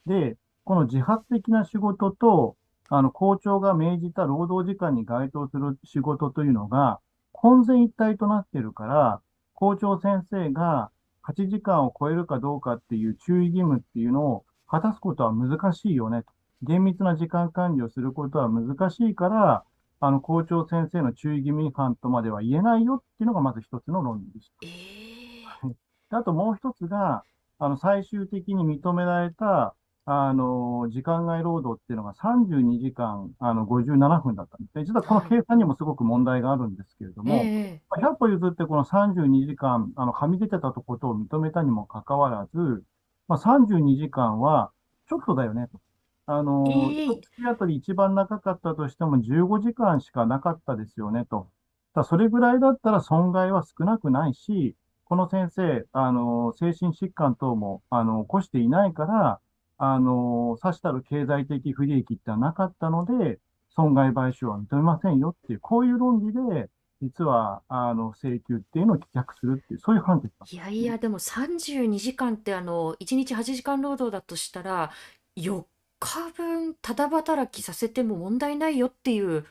[0.06, 2.56] で、この自発的な仕事と、
[2.88, 7.00] あの、校長が命じた労働時間に該当する仕事というのが、
[7.44, 9.20] 混然一体となっているから、
[9.52, 10.90] 校長先生が
[11.28, 16.28] 8時間を超えるかどうかっていう注意義務っていうのを果たすことは難しいよねと。
[16.62, 19.62] 厳密な時間管理をすることは難しいから、
[20.00, 24.66] あの、校長先生の注意義務違反とまでは言えないよっていうのがまず一つの論理でした。
[24.66, 27.24] えー、あともう一つが、
[27.58, 29.74] あの、最終的に認められた、
[30.06, 34.84] あの、時間外労働っていうのが32時間、あの、57分だったんですね。
[34.84, 42.84] 実はこの計算にもすごく問題があるんですけれども、えー、100歩譲ってこの32時間、あの、はみ出てたことを認めたにもかかわらず、
[43.28, 44.72] まあ、32時間は
[45.08, 45.80] ちょっとだよねと。
[46.26, 51.48] あの、一月あたり一番長かったとしても15時間しかなかったですよねと。
[51.94, 59.40] だそれぐらいだったら損害は少なくないし、この先生、あの、精神疾患等も、あの、起こしていないから、
[59.78, 63.38] あの、さしたる経済的不利益ってはなかったので、
[63.70, 66.70] 損害賠償は認めませんよっていう、こういう論理で、
[67.02, 74.90] 実は、あの、請求っていうのを棄却するっていう、そういう判決いやいや、でも32時間って、あの、1日8時間労働だとしたら、
[75.36, 75.64] 4
[75.98, 79.44] 日分ただ働きさせても問題ないよっていう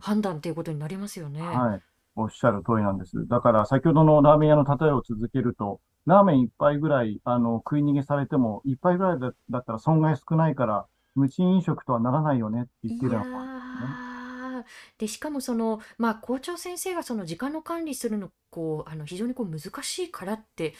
[0.00, 1.40] 判断っていうことになりますよね。
[1.40, 1.82] はい。
[2.16, 3.28] おっしゃる通りなんです。
[3.28, 14.64] だから、先ほどのラーメン屋の例えを続けると、ラーメン一杯ぐらい、あの、食い逃げされても、一杯ぐらいだだったら損害少ないから、無賃飲食とはならないよねって言ってるのね。
[14.98, 20.74] でしかもその、まあ、校長先生がその時間の管理するのこうあの非常にこう難しいからって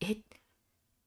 [0.00, 0.16] え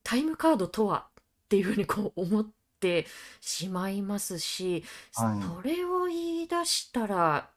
[0.04, 2.48] タイムカードとはっていうふうにこう思っ
[2.80, 3.08] て
[3.42, 4.84] しまいますし、
[5.16, 7.50] はい、それを言い出したら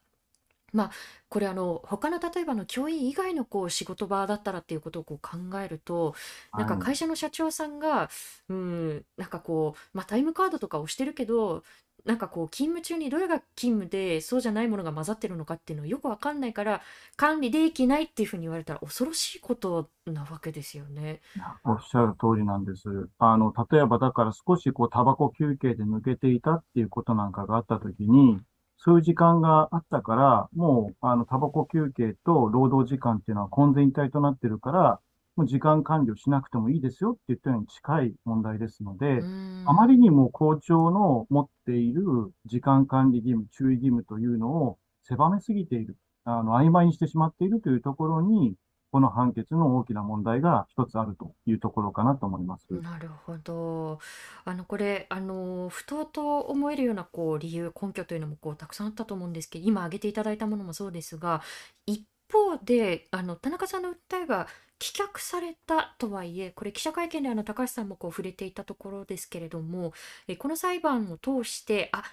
[0.73, 0.91] まあ
[1.29, 6.15] これあの他の例えばの教員以外のこう仕事場だったらっていうことをこう考えると
[6.57, 8.09] なんか会社の社長さんが
[8.49, 11.63] うんなんかこうまあタイムカードとか押してるけど
[12.05, 16.81] なんかこう勤務中にどれが勤務でそうじゃないものが混ざってるのかっていうのよくわかんないから
[17.17, 21.21] 管理できないっていうふうに言われたら恐ろしいことなわけですよね。
[21.63, 23.09] おっしゃる通りなんです。
[23.19, 28.39] あの、例えばだから少しこうタバコ休憩で抜けていたっていうことなんかがあったときに、
[28.77, 34.99] そういう時間があったから、もう、あの、タバコ休憩と労働時間っていうのは混然一体となってるから、
[35.35, 39.27] もう時間管理をしなくてもいいですよって言ったように近い問題ですので、
[39.63, 42.03] あまりにも校長の持っている
[42.45, 48.55] 時間管理義務、注意義務というのを狭めすぎている、あの、曖昧にしてしまっているというところに、
[48.97, 52.65] この判決の大きな問題が一つあるというところかなと思います。
[52.81, 53.99] なるほど。
[54.43, 61.43] あのこれあの不当と思えるようなこう理由根拠というのもこうたくさんあったと思うんですけど、今挙げていただいたものもそうですが、
[61.85, 64.47] 一方であの田中さんの訴えが
[64.79, 69.93] 棄却されたとはいえ、これ記者会見であの高橋さんもこう触れていたところですけれども、
[70.27, 72.03] えこの裁判を通してあ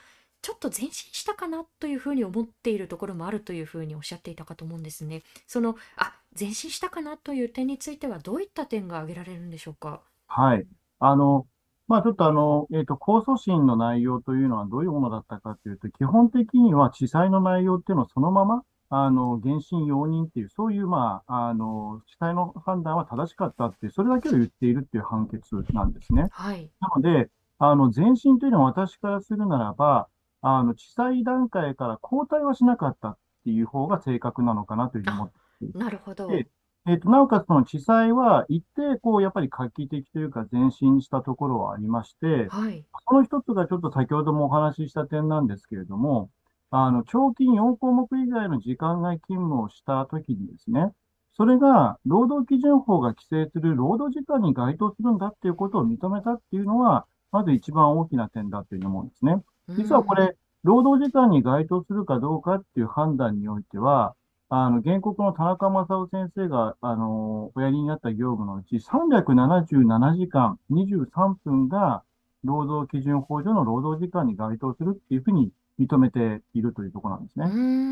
[0.45, 5.23] ちょっと前進したかなというふうに思っているところもあるというふうにおっしゃっていたかと思うんですね。
[5.47, 10.01] そのあ前進したかなという点についてはどういった点が挙げられるんでしょうか？
[10.27, 10.67] はい。
[10.99, 11.47] あの、
[11.87, 26.29] まあちょっとあの、えっ、ー、と、控訴審の内容というのはどういうものだったかというと、基本的には地裁の内容っていうのをそのまま、あの、原審容認っていう、そういう、まあ、あの、地裁の判断は正しかったっていう、それだけを言っているっていう判決なんですね。
[26.31, 26.71] はい。
[26.81, 30.09] なので、あの、前進というのは私からするならば、
[30.43, 35.41] あの、地裁段階から交代はしなかったっていう方が正確なのかなというふうに思ってい
[35.75, 36.29] なるほど。
[36.29, 36.49] で、
[36.87, 42.85] えっ、ー、と、なおかつその地裁は一定、こう、やっぱり画期的というか前進したところはありまして、はい。
[43.09, 46.31] その一つがちょっと先ほどもお話しした点なんですけれども、
[46.71, 50.93] あの、長金4項目以外の時間外勤務をしたときにですね、
[51.37, 59.43] それが労働基準法が規制する労働時間に該当するんだっていうことを認めたっていうのは、まず一番大きな点だというふうに思うんですね。
[59.71, 64.15] 実はこれ、労働時間に該当するかどうかっていう判断においては、
[64.57, 72.05] あの、原告の田中正夫先生が、あの、おやりになった業務のうち377時間23分が
[72.45, 77.47] 労働基準法上の労働時間に該当するっていうふうに認めているというところなんですね。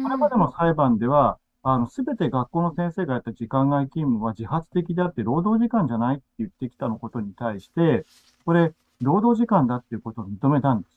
[0.04, 8.06] これまでの裁判では、あの、すべて学校の先生がやった時間外勤務は自発的であって労働時間じゃないって言ってきたのことに対して、
[8.44, 10.96] これ、労働時間だっていうことを認めたんです。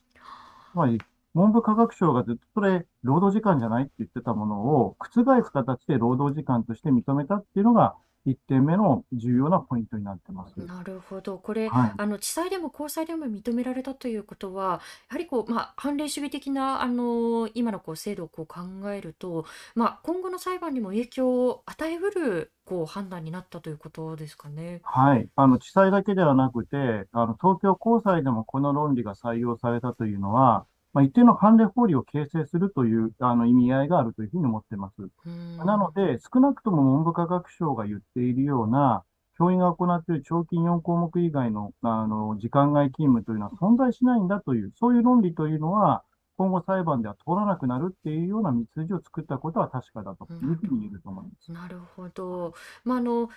[0.73, 1.01] つまり、
[1.35, 7.95] 文部科学省がずっとそれ、労働時間じゃないって言ってたものを、覆す形で労働時間として認めたっていうのが、
[8.25, 10.57] 1点目の重要なポイントになってます。
[10.57, 11.37] なるほど。
[11.37, 11.93] これ、はい。
[11.97, 19.45] あの、地裁でも高裁でも認められたということは、やはりこう、まあ、判例主義的な、あの、今のこう制度をこう考えると、
[19.75, 24.81] まあ、今後の裁判にも影響を与えうる、こう、判断になったということですかね。
[24.83, 25.29] はい。
[25.35, 30.65] あの、地裁だけではなくて、あの、東京高裁でもこの論理が採用されたというのは、
[30.95, 35.01] まあ、一定の判例法理を形成するという、あの、意味合いがあるというふうに思ってます。
[35.01, 35.09] う
[35.57, 35.93] なのん。
[35.93, 39.03] で、少なくとも文部科学省が言っているような、
[39.37, 46.03] 教員が行っている長期4項目以外の、あの、時間外勤務というのは存在しないんだという、そういう論理というのは、
[46.37, 51.51] 今後裁判では通らなくなるっていうような道筋を作ったことは確かだというふうに言えると思います。
[51.51, 52.53] なるほど。
[52.85, 53.29] まあ、あの、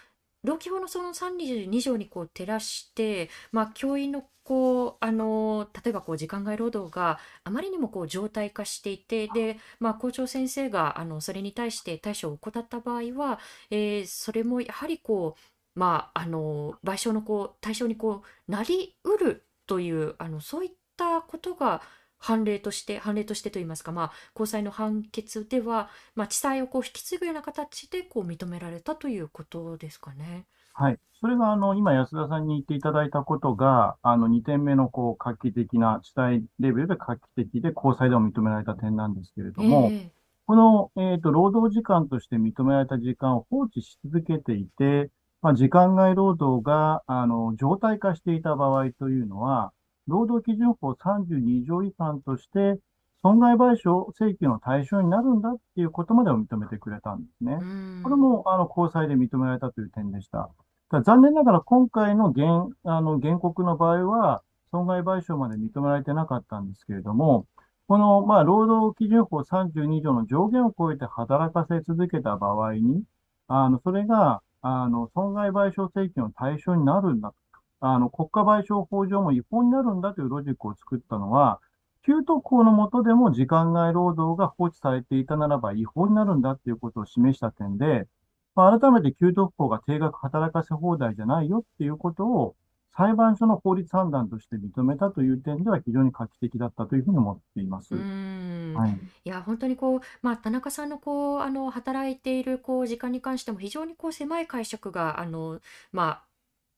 [0.44, 13.38] 労基法のその32条にこう照らして、まあ、教員のこう、あの、例えばこう時間外労働があまりにもこう常態化していて、で、まあ、校長先生があのそれに対して対処を怠った場合は、
[13.70, 15.37] えーそれもやはりこ
[15.77, 21.83] う、まあ、あの、賠償のこう対象にこうなりうるという、あの、そういったことが、
[22.18, 30.46] 判例として、判例としてといいますか、まあ、高裁の判決では、まあ、地裁をこう引き継ぐような形でこう認められたということですかね。
[30.74, 30.98] はい。
[31.20, 45.11] それが、あの、今安田さんに言っていただいたことが、あの、2点目の、こう、画期的な、地裁レベルで画期的で、高裁でも認められた点なんですけれども、ええこの、えっと、労働時間として認められた時間を放置し続けていて、
[45.42, 49.72] まあ、時間外労働が、あの、常態化していた場合というのは、
[50.09, 52.81] 労働基準法32条違反として、
[53.23, 57.53] 損害賠償請求の対象になるんだっていうことまでを認めてくれたんですね。
[57.55, 57.66] うん
[58.01, 60.49] これも、あの、高裁で認められたという点でした。
[60.90, 67.47] ただ残念ながら今回の原、あの、原告の場合は、損害賠償まで認められてなかったんですけれども、
[67.88, 73.03] この、まあ、労働基準法32条の上限を超えて働かせ続けた場合に、
[73.49, 77.33] あの、それが、あの、損害賠償請求の対象になるんだ。
[77.81, 81.61] あの、国家賠償法上も違法になるんだというロジックを作ったのは、
[82.09, 88.07] 給特法の下でも時間外労働が放置されていたならば違法になるんだということを示した点で、
[88.55, 92.57] まあ、改めて給特法が定額働かせ放題じゃないよっていうことを
[92.97, 97.95] 裁判所の法律判断として認めたという点では非常に画期的だったというふうに思っています。
[97.95, 98.99] うんはい。
[99.25, 105.61] いや本当にこう、まあ、田中さんのこうあの働いているこう時間に関しても非常にこう狭い解釈があの、
[105.93, 106.28] まあ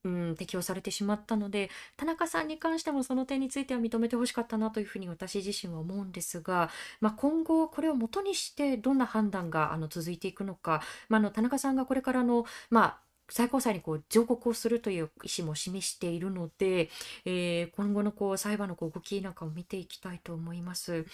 [0.03, 6.69] うん、適用されてしまったので田中さんに関してもその点については認めてほしかったなというふうに私自身は思うんですが、
[7.01, 12.97] まあ、今後これを元にしてどんな判断があの続いていくのか、まあ、あの田中さんがこれからの、まあ、
[13.29, 16.89] 最高裁にこう上告をするという意思も示しているので、
[17.25, 21.05] えー今後のこう裁判のこう動きなんかを見ていきたいと思います。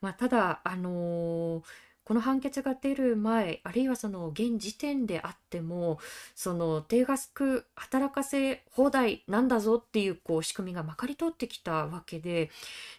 [0.00, 1.62] まあ、ただ、あのー
[2.04, 5.98] この判決が出る前、あるいはその現時点であっても、
[6.34, 12.50] その定額働かせ放題なんだぞっていうこう仕組みがまかり通ってきたわけで、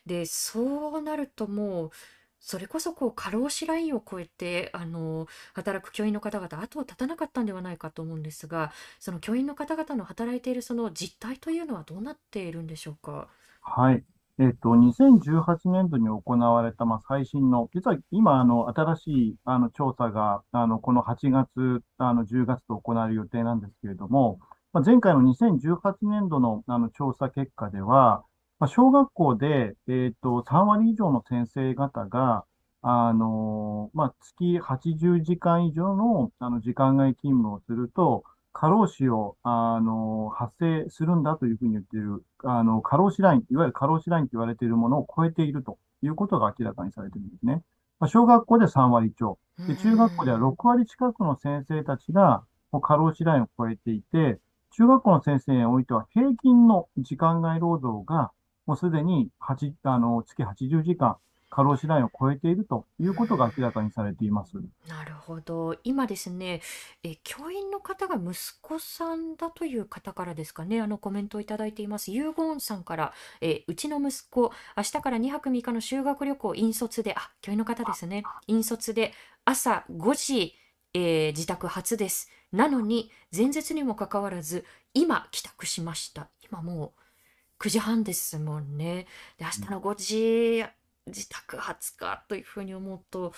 [0.06, 1.91] で、そうなるともう、
[2.39, 13.30] それこそこう過労死ラインを超えて、あの、働く教員の方々、後を絶たなかったんではないかと思うんですが、その教員の方々の働いているその実態というのはどうなっているんでしょうか？
[13.62, 14.06] はい。
[14.38, 24.39] えっと、2018年度に行われた、まあ、最新の、実は今、あの、新しい、あの、調査が、あの、この8月、あの、10月と行われる予定なんですけれども、
[24.74, 28.26] まあ、前回の2018年度の、あの、調査結果では、
[28.60, 32.43] まあ、小学校で、えっと、3割以上の先生方が、
[32.82, 38.24] あの、まあ、月80時間以上の、あの、時間外勤務をすると、
[38.58, 47.62] 過労死を、あの、発生するんだというふうに言っている、あの、過労死ライン、いわゆる過労死ラインと言われているものを超えているということが明らかにされているんですね。
[48.00, 49.38] まあ、小学校で3割超。
[49.68, 54.39] で、中学校では6割近くの先生たちが、もう過労死ラインを超えていて、
[54.72, 58.32] 中学校の先生においては平均の時間外労働が、
[58.65, 61.18] もうすでに8、あの、月80時間、
[61.56, 64.58] 過労死ラインを超えているということが明らかにされています。
[64.89, 65.78] なるほど。
[65.86, 66.62] 今ですね、
[67.01, 72.12] え、教員の方が息子さんだという方からですかね、あのコメントをいただいています。
[72.12, 79.14] ユーゴーンさんから、え、うちの息子、明日から2泊3日の修学旅行、引率で、あ、教員の方ですね、引率で
[79.45, 80.56] 朝5時、
[80.93, 82.30] えー自宅初です。
[82.51, 86.28] なのに、前日にもかかわらず、今帰宅しました。
[86.51, 89.08] 今もう9時半ですもんね。
[89.38, 90.66] で、明日の5時、
[91.08, 93.34] 自宅初かというふうに思うと、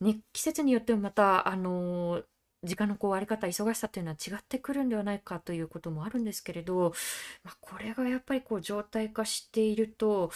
[0.00, 2.24] ね、季節によってもまた、あのー
[2.64, 6.92] 時間のこう割り方、忙しさというのは違ってくるんではないかということもあるんですけれど、
[7.42, 10.30] まあ、これがやっぱりこう状態化していると、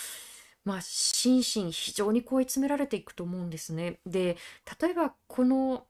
[0.65, 4.01] まあ、心身非常に追い詰められていくと思うんですね。
[4.07, 4.37] で、
[4.81, 5.87] 例えばこの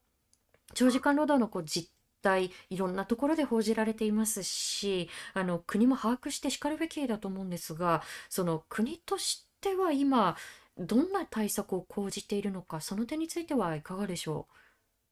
[0.74, 1.90] 長時間労働のこう実
[2.22, 10.36] 態いろんなところで報じられていますしあの国も把握してしかるべきだと思うんですがその国としては今
[10.78, 14.46] どんな対策を講じているのかその点についてはいかがでしょ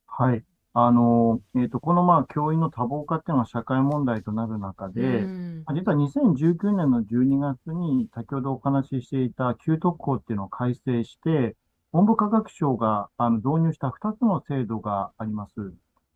[0.06, 0.44] はい。
[0.74, 5.00] あの、えっと、このまあ、教員の多忙化っていうのは社会問題となる中う。
[5.00, 11.56] うで、ん、まあ実は2019年の12月に先ほどお話ししていた給特法っていうのを改正して、
[11.92, 15.52] 文部科学省があの導入した2つの制度があります。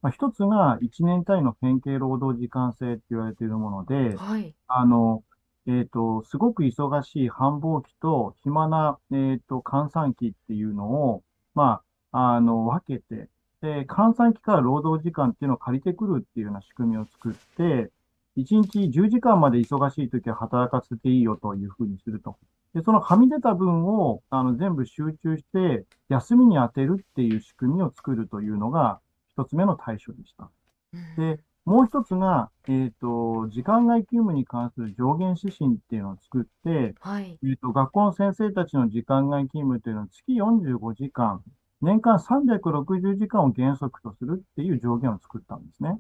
[0.03, 4.55] まあ、1つが1年単位の変形労働時間制って言われているもので、はい。
[4.69, 5.23] あの、
[5.69, 11.23] えっと、すごく忙しい繁忙期と暇な、えっと、閑散期っていうのを、
[11.55, 13.29] まあ、あの、分けて、
[13.61, 17.91] で、閑散期から労働時間っていうのを借りてくるっていうような仕組みを作って、
[18.37, 22.39] 1日10時間まで忙しい時は働かせていいよというふうにすると。
[22.75, 30.49] で、そのはみ出た分を、あの、全部集中して、休みに当てるっていう仕組みを作るというのが、一つ目の対処でした。
[30.95, 37.39] うんで、もう一つが、えっと、時間外勤務に関する上限指針っていうのを作って、はい。
[37.45, 41.43] えっと、学校の先生たちの時間外勤務というのは月45時間、
[41.83, 45.99] 年間360時間を原則とするっていう上限を作ったんですね。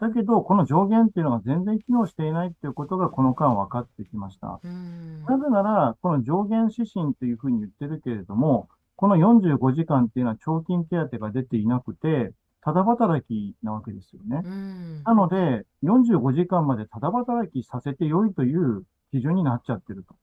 [0.00, 4.58] だけど、この上限っていうのが全然機能していないっていうことがこの間分かってきました。
[4.64, 5.22] うん。
[5.26, 12.32] なぜなら、この上限指針というふうに言ってるけれども、この45時間っていうのは長勤手当が出ていなくて、
[12.64, 14.40] ただ働きなわけですよね。
[14.42, 15.02] うん。
[15.04, 20.14] なので、45時間までただ働きさせてよいという基準になっちゃってると。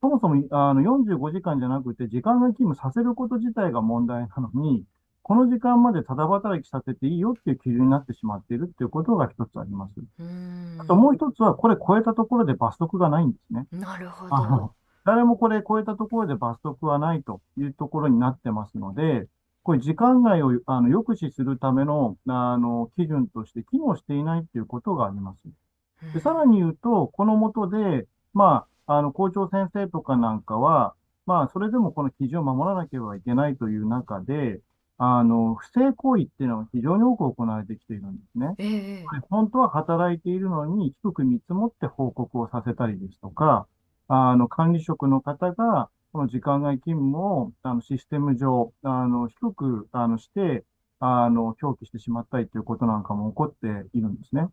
[0.00, 4.84] そもそも、あの、45時間じゃなくて、時間外勤務させること自体が問題なのに、
[5.22, 9.92] この時間までただ働きさせていいよっていう基準になってしまっているっていうことが一つあります。
[10.20, 13.66] うんあともう一つは、これ超えたところで罰則がないんですね。
[13.72, 14.74] なるほど。
[15.04, 19.26] 誰もこれ超えたところで罰則はないというところになってますので、
[19.70, 26.12] これ時間外をあの抑止するためのあの基準として機能していないということがあります。
[26.12, 30.94] で、さらに言うと、この下で、まあ、あの、校長先生とかなんかは、
[31.24, 34.58] まあ、それでもこの基準を守らなければいけないという中で、
[34.98, 38.54] あの、不正行為っていうのが非常に多く行われてきているんですね。
[38.58, 43.68] ええこれ本当は働いているのに低く見積もって報告をさせたりですとか、
[44.08, 50.64] あの、管理職の方が、この時間外勤務を、あの、システム上、あの、低く、あの、して、
[50.98, 54.48] あの、表記してしまったりということなんかも起こっているんですね。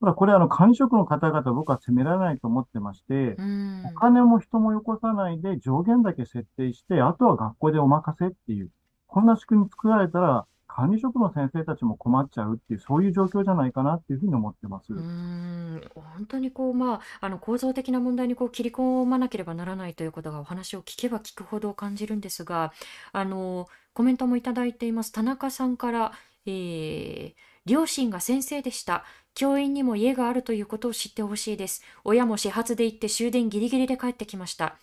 [0.00, 3.86] ただ、これ、あの、管理職の方々、僕は責められないと思ってまして、うん。
[3.86, 8.70] お金も人もよこさないで上限だけ設定して、あとは学校でお任せっていう、
[9.06, 14.92] こんな仕組み作られたら、管理職の先生たちも困っちゃうっていう、そういう状況じゃないかなっていうふうに思ってます。
[14.92, 22.72] うん、本当にこう、まあ、あの構造的な問題にこう切り込まなければならないということがお話を聞けば聞くほど感じるんですが、
[23.12, 25.10] あのコメントもいただいています。
[25.10, 26.12] 田中さんから、
[26.46, 27.32] えー
[27.68, 29.04] 両親が先生でした。
[29.34, 31.82] 教員にも家があるということを知ってほしいです。
[32.02, 34.78] 親も始発で行って終電ギリギリで帰ってきました。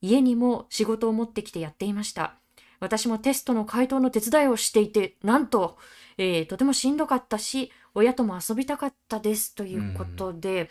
[0.00, 2.34] 家にも仕事を持ってきてやっていました。
[2.80, 5.78] 私もテストの回答の手伝いをしていて、なんと、
[6.18, 10.70] えーとてもしんどかったし、親とも遊びたかったですということで、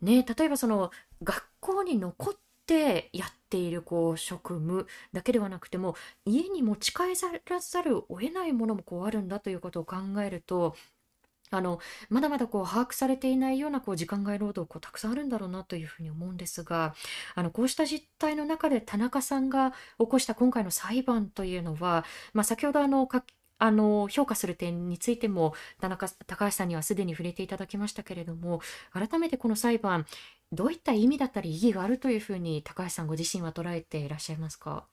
[0.00, 0.90] ね、例えばその
[1.22, 2.34] 学校に残っ
[2.66, 7.14] てやっているこう職務だけではなくても家に持ち帰
[7.48, 10.74] らざるを得ないものもこうあるんだということを考えると
[11.56, 11.78] あの
[12.08, 16.94] まだまだこう把握されていないようなこう時間外労働こうたくさんあるんだろうなというふうに思うんですが
[17.34, 23.24] あのこうした実態の中で田中さんが起こした今回の裁判というのは、まあ、先ほどあのか
[23.58, 28.60] あの評価する点についても田中高橋さんにはすでに触れていただきましたけれども
[28.92, 30.06] 改めてこの裁判
[30.52, 34.84] どういった意味だったり意義があるというふうに高橋さんご自身は捉えていらっしゃいますか？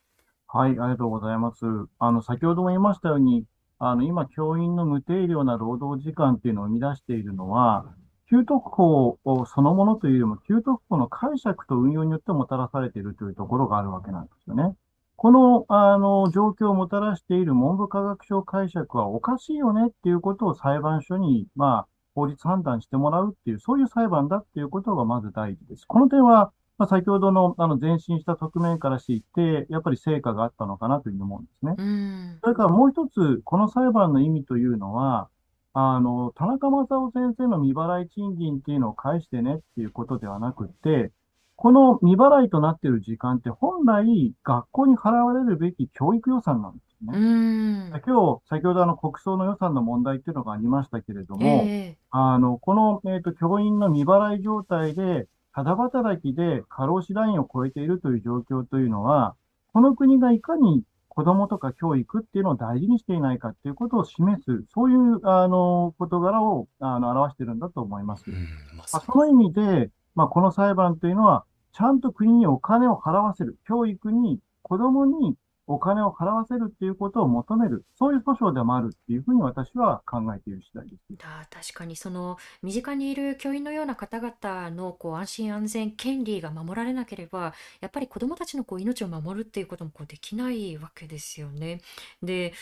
[0.53, 1.63] はい、ありがとうございます。
[1.97, 3.45] あの、先ほども言いましたように、
[3.83, 7.87] あの、今、教員の無定量な労働時間っていうのを生み出しているのは、
[8.29, 14.75] 給特法をそのものというよりも、給特法の解釈と運用によってもたらされているというところがあるわけなんですよね。
[15.15, 25.85] この、あの、状況をもたらしている文部科学省解釈はおかしいよねっていうことを裁判所に、まあ、法律判断してもらうっていう、そういう裁判だっていうことがまず第一です。
[25.87, 26.51] この点は、
[26.81, 31.75] まあ、先ほどの、あの、前進した側面から知って、やっぱり成果があったのかなというふうに思うんですね。
[31.77, 35.29] うんそれからもう一つ、この裁判の意味というのは、
[35.73, 41.11] あの、田中正夫先生の未払い賃金っていうのを返してねっていうことではなくて、
[41.55, 47.19] この未払いとなっている時間って本来学校に払われるべき教育予算なんですうね。
[47.19, 59.35] ん今日、先ほどあの国葬の予算の問題っていうのがありましたけれども、えあの、この、えっと、教員の未払い状態で、ただ働きで過労死ラインを超えているという状況というのは、
[59.73, 60.83] この国がいかに
[61.13, 68.23] 子供とか教育っていうのを大事にしていないかっていうことを示す、そういう、あの、事柄を、あの、表しているんだと思います。
[68.27, 68.47] うん、
[68.77, 71.43] まあ、その意味で、まあ、この裁判というのは、
[71.73, 75.35] ちゃんと国にお金を払わせる、教育に、子供に
[75.73, 81.01] お金を払わせるっていうことを求める、そういう訴訟でもあるっていうふうに私は考えている次第です。
[81.49, 91.81] 確かにその身近にいる教員のような方々のこう安心安全権利が守られなければやっぱり子どもたちのこう命を守るっていうこともこうできないわけですよね。
[92.21, 92.53] で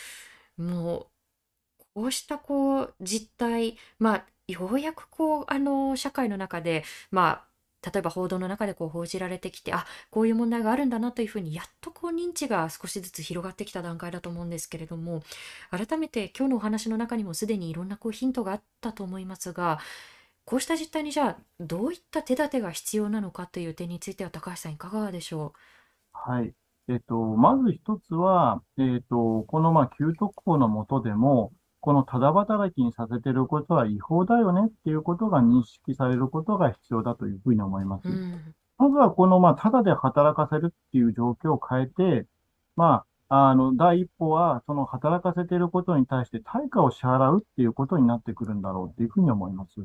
[0.56, 1.06] もう
[1.94, 7.49] こうしたこう実態まあようやくこうあの社会の中でまあ
[7.84, 15.22] 例えば報道の中でこう報じられてきてあこういう問題があるんだなというふうにやっとこう認知が少しずつ広がってきた段階だと思うんですけれども
[15.70, 19.78] 改めて今日のお話の中にもすでにいろんなこうヒントがあったと思いますが
[20.44, 25.58] こうした実態にじゃあどういった手立てが必要なのかという点については高橋さんいかがでしょう？
[26.12, 26.52] はい。
[26.88, 38.08] えっと、まず一つは、えっと、このまあ、旧特法のもとでも、このただ働きにさせてることは違法だよねっていうことが認識されることが必要だというふうに思います。
[38.08, 42.26] うん、まずはこの、まあ、ただで働かせるっていう状況を変えて、
[42.76, 49.84] まあ、あの、第一歩は、その働かせていることに対して対価を支払うっていうことになってくるんだろうっていうふうに思います。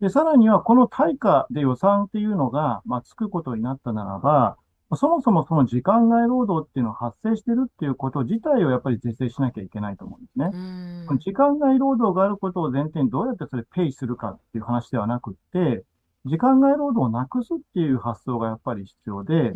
[0.00, 4.56] で、さらには、この対価で予算っていうのが、まあ、つくことになったならば、
[4.96, 11.06] そもそもその時間外労働っていうのが発生してるっていうこと自体をやっぱり是正しなきゃいけないと思うんですね。
[11.18, 15.84] 時間外労働があることを前提にどうやってそれペイするかっていう話ではなくって、
[16.26, 19.52] 時間外労働をなくすっていう発想がやっぱり必要で、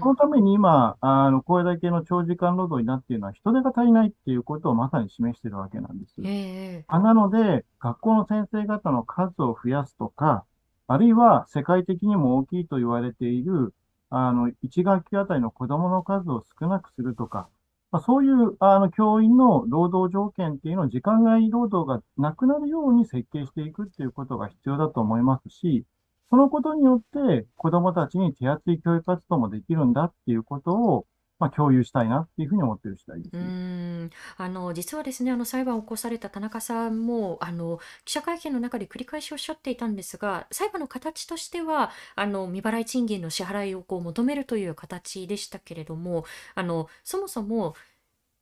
[0.00, 6.14] そのために今、あの、これだけの長時間労働になっているのは人手が足りないっていうことをまさに示しているわけなんです。
[6.24, 10.44] えー、なので、学校の先生方の数を増やすとか、
[10.88, 13.74] あるいは世界的にも大きいと言われている
[14.10, 17.48] あの、1学期あたりの子供の数を少なくするとか、
[17.90, 25.84] まあ、そういう、あの、教員の労働条件っていうのを時間外労働がなくなるように設計していくっていうことが必要だと思いますし、
[26.30, 31.06] そのことによって子供たちに手厚い教育活動もできるんだっていうことを、
[31.38, 33.36] まあ、共有したいなっていうふうに思ってる次第です。
[33.36, 46.24] うんあの実はですねあの裁判を起こされた田中さんもあの記者会見の中で繰り返しおっしゃっていたんですが裁判の形としてはあの未払い賃金の支払いをこう求めるという形でしたけれども
[46.54, 47.74] あのそもそも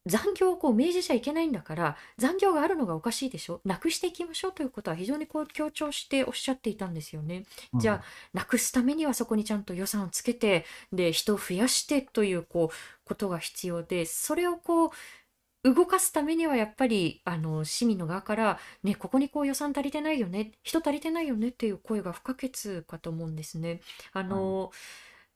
[0.06, 7.44] 残業をこう命じちゃいけないんだから残業があるのがおかしいでしょなくしていきましょうということは非常にこう強調しておっしゃっていたんですよね。
[7.74, 14.90] じゃあなくすためにはそこにちゃんと予算をつけてで人を増やしてというこうことが必要でそれをこう
[15.64, 23.80] 動かすためにはやっぱりあの市民の側からねここにこう予算足りてないよね人足りてないよねっていう声が不可欠かと思うんですね。
[24.12, 24.70] あの、はい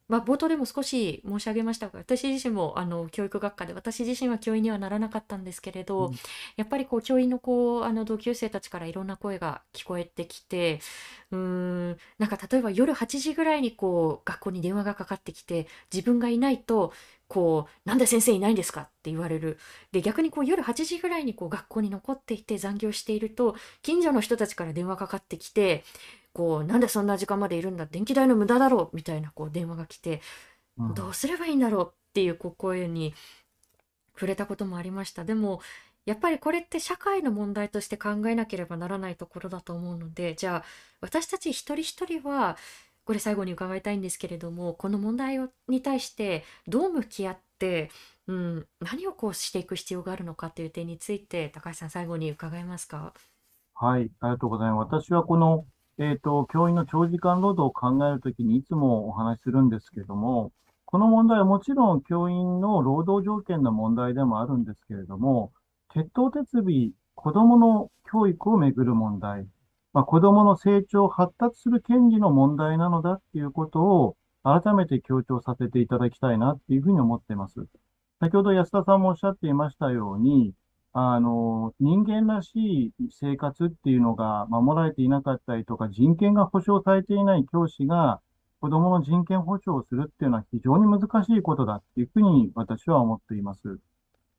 [0.09, 6.15] まあ、冒頭でも少し申し上げましたが私自身もあの教育学科で私自身は教員にはならなかったんですけれど、うん、
[6.57, 10.81] やっぱりこう教員のこうあの同級生たちからいろんな声が聞こえてきて
[11.31, 16.93] うーんなんか例えば夜8時ぐらいにこう学校に電話がかかってきて自分がいないと
[17.29, 19.59] こう、なんで先生いないんですかって言われる。
[19.93, 25.85] で、逆にこう夜8時ぐらいにこう学校に残っていて残業していると、近所の人たちから電話かかってきて、
[26.33, 30.21] こう、なんでそんな時間までいるんだ電気代の無駄だろうみたいなこう電話が来て、
[30.77, 33.15] うん、どうすればいいんだろうっていうこう声に
[34.15, 35.25] 触れたこともありました。
[35.25, 35.61] でも、
[36.07, 40.65] やっぱりこれって社会の問題として考えなければならないところだと思うので、じゃあ
[41.01, 42.57] 私たち一人一人は、
[43.05, 47.91] これ最後に伺いたいんですけれども、この問題をに対してどう向き合って、
[48.27, 53.15] うん、何をこうしていく必要があるのかという点について、高橋さん最後に伺えますか？
[53.75, 54.95] はい、ありがとうございます。
[54.95, 55.65] 私はこの
[55.99, 60.53] えっ、ー、と、教員の長時間労働を考えるときにいつもお話しするんですけれども、
[60.85, 65.53] この問題はもちろん教員の労働条件の問題でもあるんですけれども、
[65.93, 69.49] 鉄頭鉄尾、子供の教育をめぐる問題、
[69.93, 77.67] まあ、子供の成長、発達する権利の問題なのだっていうことを改めて強調させていただきたいなっていうふうに思っています。
[78.21, 80.55] 先ほど安田さんもおっしゃっていましたように、
[80.93, 88.21] あの、人間らしい生活っていうのが守られていなかったりとか、人権が保障されていない教師が
[88.61, 93.79] 子供の人権保障をするっていうのは非常に難しいことだっていうふうに私は思っています。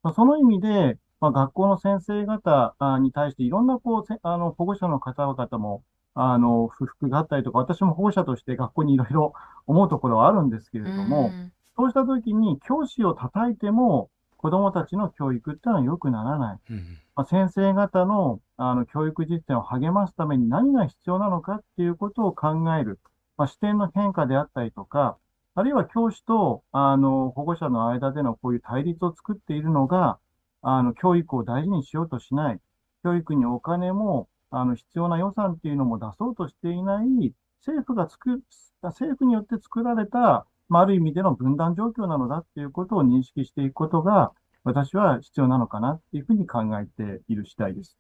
[0.03, 5.83] まあ、その意味で、まあ、学校の先生方に対していろんなこう、あの、保護者の方々も、
[6.15, 9.33] あの、不服があったりとか、私も保護者として学校にいろいろ
[9.67, 11.31] 思うところはあるんですけれども、
[11.77, 14.09] そうしたときに教師を叩いても、
[14.39, 16.59] 子供たちの教育っていうのは良くならない。
[16.69, 22.99] うん、まあ、先生方のあの教育実践を励ますために何が必要なのかっていうことを考える。
[23.35, 25.17] まあ、視点の変化であったりとか、
[25.55, 30.19] あるいは教師と、あの、保護者の間でのこういう対立を作っているのが、
[30.61, 32.59] あの、教育を大事にしようとしない。
[33.03, 38.41] 教育にお金も、あの、必要な予算っていうのも出そうとしていない、政府が作、
[38.81, 44.33] 政府によって作られた、まあ、ある意味での分断状況なのだっていうことを認識していくことが、
[44.63, 47.97] 私は必要なのかなっていうふうに考えている次第です。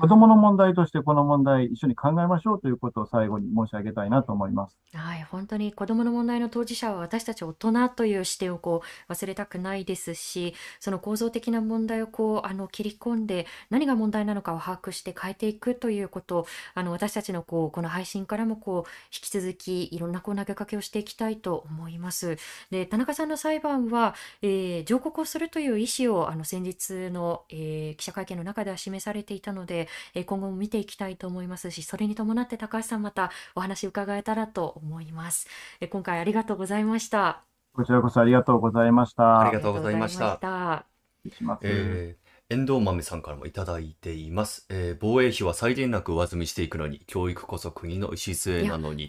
[0.00, 4.78] 子供の問題としてこの問題一緒に考えましょうということを最後に申し上げたいなと思います。
[4.94, 22.38] はい、本当に子供の問題の当事者は私たち大人という視点をこう忘れたくないですし、その構造的な問題をこうあの切り込んで何が問題なのかを把握して変えていくということをあの私たちのこうこの配信からもこう引き続きいろんなこう投げかけをしていきたいと思います。
[22.70, 35.48] で、田中さんの裁判は、えー、上告をするという意思をあの先日の、えー、記者会見の中では示されていたので、えー、今後も見ていきたいと思いますし、それに伴って高橋さんまたお話伺えたらと思います。
[35.80, 37.42] えー、今回ありがとうございました。
[37.72, 39.40] こちらこそありがとうございました。
[39.40, 40.84] ありがとうございました。
[41.24, 41.62] 失礼します。
[41.64, 44.64] えー遠藤豆さんからもいただいています。
[44.70, 49.04] えー、防衛費は際限なく上積みしていくのに、教育こそ国の礎なのに。
[49.04, 49.08] い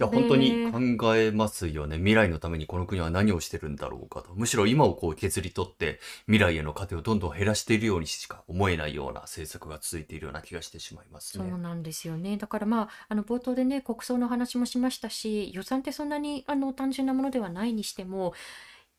[0.00, 1.98] や、本当に考えますよね。
[1.98, 4.34] 未来のためにこの国は何をしてるんだろうかと。
[4.34, 11.48] むしろ今をこう削り取って、未来への糧をどんどん減らしているようにしか思えないような政策が続いているような気がしてしまいますね。
[11.48, 12.36] そうなんですよね。
[12.36, 18.34] だからまあ、あの冒頭でね、国葬の話もしましたし、予算ってそんなにあの単純なものではないにしても、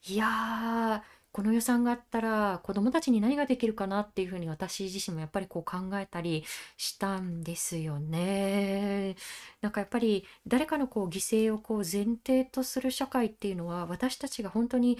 [0.06, 6.46] いやー、この予算があったら子どもたちに何ができるかなっていうふうに私自身もやっぱりこう考えたり
[6.78, 9.16] したんですよね。
[9.62, 15.00] なんかやっぱり誰かのこう犠牲をこう前提とする社会っていうのは私たちが本当に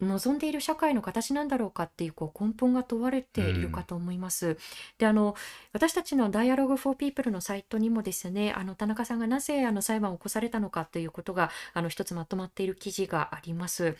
[0.00, 4.46] 望んでいる社会の形なんだろうかっていうこう根本が問われているかと思います。
[4.46, 4.56] うん、
[4.98, 5.34] であの
[5.72, 13.96] 私たちの Dialogue for People のサイトにもですねあの田中さんがなぜあの裁判を起こされたのかということがあの一つまとまっている記事があります。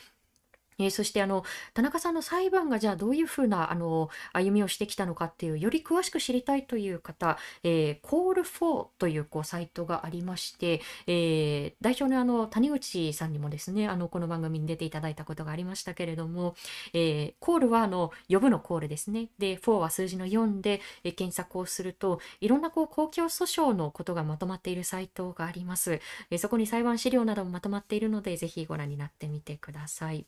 [0.82, 16.54] えー、そしてあの田中さんの裁判がじゃあどういうふうなあの歩みをしてきたのかっていうより詳しく知りたいという方、えー、Call4 というこうサイトがありまして、えー、代表のあの谷口さんにもですねあのこの番組に出ていただいたことがありましたけれども、
[16.92, 30.26] えー、コールはあの呼ぶのコールですねで4は数字の4で、えー、検索をするといろんなこう公共訴訟のことがまとまっているサイトがあります、えー、そこに裁判資料などもまとまっているのでぜひご覧になってみてください。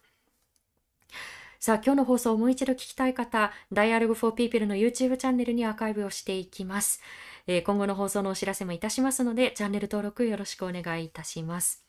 [1.64, 7.00] さあ、今日の放送をもう一度聞きたい方、Dialogue for People の YouTube チャンネルにアーカイブをしていきます。
[7.46, 11.84] えー、今後の放送のお知らせもいたしますので、チャンネル登録よろしくお願いいたします。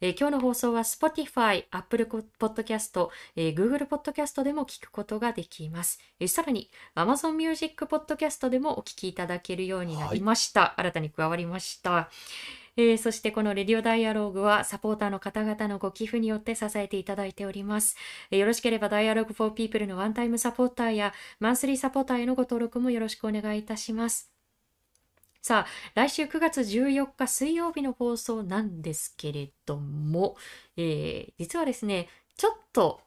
[0.00, 2.08] えー、今日の放送は Spotify、Apple
[2.38, 5.98] Podcast、えー、Google Podcast でも聞くことができます。
[6.20, 10.60] えー、さらに Amazon Music Podcast でもお聞きいただけるようになりました。
[10.60, 12.10] はい、新たに加わりました。
[12.80, 17.96] えー、そしてこのレディオダイアローグはサポーターの方々のご寄付によって支えていただいております。
[18.30, 24.30] えー、よろしければダイアログフォーピープルのワンタイムサポーターやマンスリーサポーターへのご登録もよろしくお願いいたします。
[25.42, 25.66] さあ、
[25.96, 30.36] 来週9月14日水曜日の放送なんですけれども、
[30.76, 33.00] えー、実はですね、ちょっと、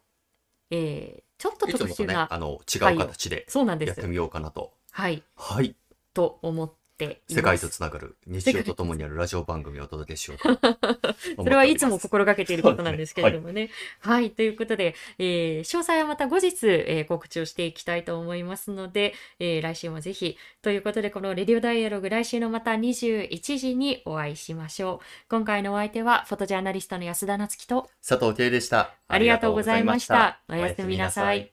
[0.70, 3.46] えー、ちょっと特殊な、ね、あの違う形で
[3.86, 4.74] やってみようかなと。
[4.90, 5.22] はい。
[5.34, 5.74] はい。
[6.12, 6.72] と思っ
[7.08, 10.58] て世界とつながる日常とともにあるラジオ番組をお届けしようと
[11.36, 13.70] それはいつも心がけていることなんですけれどもね。
[14.00, 20.36] はい、はい、ということで、えー、詳細はまた後日、えー、告知をしていきたいと思いますので、えー、来週もぜひ。
[20.62, 25.06] ということで、このレディオダイアログ来週のまた21時にお会いしましょう。
[25.28, 28.94] 今回のお相手は、フォトジャーナリストの安田夏樹と佐藤圭でした。
[29.08, 30.40] ありがとうございました。
[30.48, 31.52] おやすみなさい。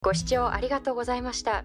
[0.00, 1.64] ご視聴ありがとうございました。